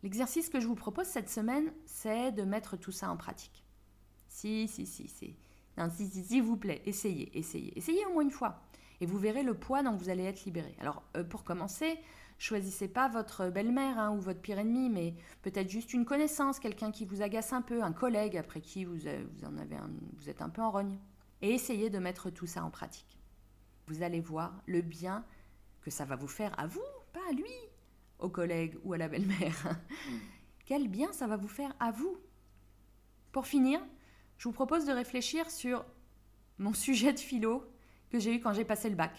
L'exercice 0.02 0.48
que 0.48 0.60
je 0.60 0.66
vous 0.66 0.74
propose 0.74 1.06
cette 1.06 1.28
semaine, 1.28 1.72
c'est 1.86 2.32
de 2.32 2.42
mettre 2.42 2.76
tout 2.76 2.92
ça 2.92 3.10
en 3.10 3.16
pratique. 3.16 3.64
Si, 4.28 4.68
si, 4.68 4.86
si, 4.86 5.08
si. 5.08 5.36
si, 5.90 6.08
si, 6.08 6.24
s'il 6.24 6.42
vous 6.42 6.56
plaît, 6.56 6.82
essayez, 6.84 7.36
essayez. 7.36 7.76
Essayez 7.76 8.06
au 8.06 8.12
moins 8.12 8.22
une 8.22 8.30
fois. 8.30 8.62
Et 9.00 9.06
vous 9.06 9.18
verrez 9.18 9.42
le 9.42 9.54
poids 9.54 9.82
dont 9.82 9.96
vous 9.96 10.08
allez 10.08 10.24
être 10.24 10.44
libéré. 10.44 10.74
Alors, 10.80 11.02
euh, 11.16 11.24
pour 11.24 11.44
commencer, 11.44 11.98
choisissez 12.38 12.88
pas 12.88 13.08
votre 13.08 13.48
belle-mère 13.48 13.98
hein, 13.98 14.12
ou 14.12 14.20
votre 14.20 14.40
pire 14.40 14.58
ennemi, 14.58 14.90
mais 14.90 15.14
peut-être 15.42 15.70
juste 15.70 15.92
une 15.92 16.04
connaissance, 16.04 16.58
quelqu'un 16.58 16.90
qui 16.90 17.04
vous 17.04 17.22
agace 17.22 17.52
un 17.52 17.62
peu, 17.62 17.82
un 17.82 17.92
collègue 17.92 18.36
après 18.36 18.60
qui 18.60 18.84
vous, 18.84 18.96
vous, 18.96 19.44
en 19.44 19.56
avez 19.58 19.76
vous 20.16 20.28
êtes 20.28 20.42
un 20.42 20.48
peu 20.48 20.62
en 20.62 20.70
rogne. 20.70 20.98
Et 21.42 21.52
essayez 21.52 21.90
de 21.90 21.98
mettre 21.98 22.30
tout 22.30 22.46
ça 22.46 22.64
en 22.64 22.70
pratique. 22.70 23.18
Vous 23.86 24.02
allez 24.02 24.20
voir 24.20 24.60
le 24.66 24.82
bien 24.82 25.24
que 25.80 25.90
ça 25.90 26.04
va 26.04 26.16
vous 26.16 26.28
faire 26.28 26.58
à 26.58 26.66
vous, 26.66 26.80
pas 27.12 27.20
à 27.28 27.32
lui, 27.32 27.44
au 28.18 28.28
collègue 28.28 28.76
ou 28.84 28.92
à 28.92 28.98
la 28.98 29.08
belle-mère. 29.08 29.76
Quel 30.64 30.88
bien 30.88 31.12
ça 31.12 31.26
va 31.26 31.36
vous 31.36 31.48
faire 31.48 31.74
à 31.80 31.90
vous. 31.90 32.18
Pour 33.32 33.46
finir, 33.46 33.80
je 34.38 34.44
vous 34.44 34.52
propose 34.52 34.84
de 34.84 34.92
réfléchir 34.92 35.50
sur 35.50 35.84
mon 36.58 36.72
sujet 36.72 37.12
de 37.12 37.18
philo 37.18 37.64
que 38.10 38.18
j'ai 38.18 38.34
eu 38.34 38.40
quand 38.40 38.52
j'ai 38.52 38.64
passé 38.64 38.88
le 38.88 38.96
bac, 38.96 39.12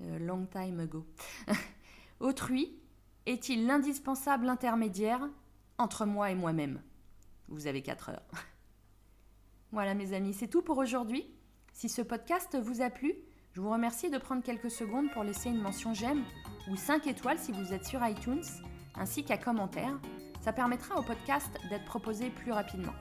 euh, 0.00 0.18
long 0.18 0.46
time 0.46 0.80
ago. 0.80 1.06
Autrui 2.20 2.78
est-il 3.26 3.66
l'indispensable 3.66 4.48
intermédiaire 4.48 5.28
entre 5.78 6.06
moi 6.06 6.30
et 6.30 6.34
moi-même? 6.34 6.82
Vous 7.48 7.66
avez 7.66 7.82
4 7.82 8.10
heures. 8.10 8.28
voilà 9.72 9.94
mes 9.94 10.12
amis, 10.12 10.34
c'est 10.34 10.48
tout 10.48 10.62
pour 10.62 10.78
aujourd'hui. 10.78 11.26
Si 11.72 11.88
ce 11.88 12.02
podcast 12.02 12.56
vous 12.56 12.82
a 12.82 12.90
plu, 12.90 13.14
je 13.54 13.60
vous 13.60 13.70
remercie 13.70 14.10
de 14.10 14.18
prendre 14.18 14.42
quelques 14.42 14.70
secondes 14.70 15.10
pour 15.12 15.22
laisser 15.22 15.48
une 15.48 15.60
mention 15.60 15.94
j'aime 15.94 16.24
ou 16.68 16.76
5 16.76 17.06
étoiles 17.06 17.38
si 17.38 17.52
vous 17.52 17.72
êtes 17.72 17.84
sur 17.84 18.04
iTunes, 18.04 18.42
ainsi 18.96 19.24
qu'un 19.24 19.36
commentaire. 19.36 19.96
Ça 20.40 20.52
permettra 20.52 20.98
au 20.98 21.02
podcast 21.02 21.48
d'être 21.70 21.84
proposé 21.84 22.30
plus 22.30 22.50
rapidement. 22.50 22.94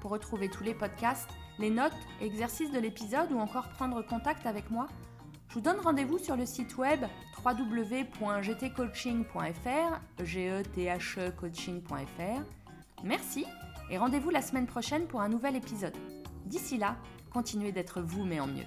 Pour 0.00 0.12
retrouver 0.12 0.48
tous 0.48 0.62
les 0.62 0.72
podcasts, 0.72 1.30
les 1.58 1.68
notes, 1.68 1.92
exercices 2.20 2.70
de 2.70 2.78
l'épisode 2.78 3.32
ou 3.32 3.38
encore 3.38 3.68
prendre 3.70 4.02
contact 4.02 4.46
avec 4.46 4.70
moi, 4.70 4.86
je 5.48 5.54
vous 5.54 5.60
donne 5.60 5.80
rendez-vous 5.80 6.18
sur 6.18 6.36
le 6.36 6.46
site 6.46 6.78
web 6.78 7.00
www.gtcoaching.fr, 7.44 10.00
g 10.22 10.48
e. 10.48 10.62
Merci 13.02 13.44
et 13.90 13.98
rendez-vous 13.98 14.30
la 14.30 14.42
semaine 14.42 14.68
prochaine 14.68 15.08
pour 15.08 15.20
un 15.20 15.28
nouvel 15.28 15.56
épisode. 15.56 15.96
D'ici 16.46 16.78
là, 16.78 16.94
continuez 17.32 17.72
d'être 17.72 18.00
vous 18.00 18.24
mais 18.24 18.38
en 18.38 18.46
mieux. 18.46 18.66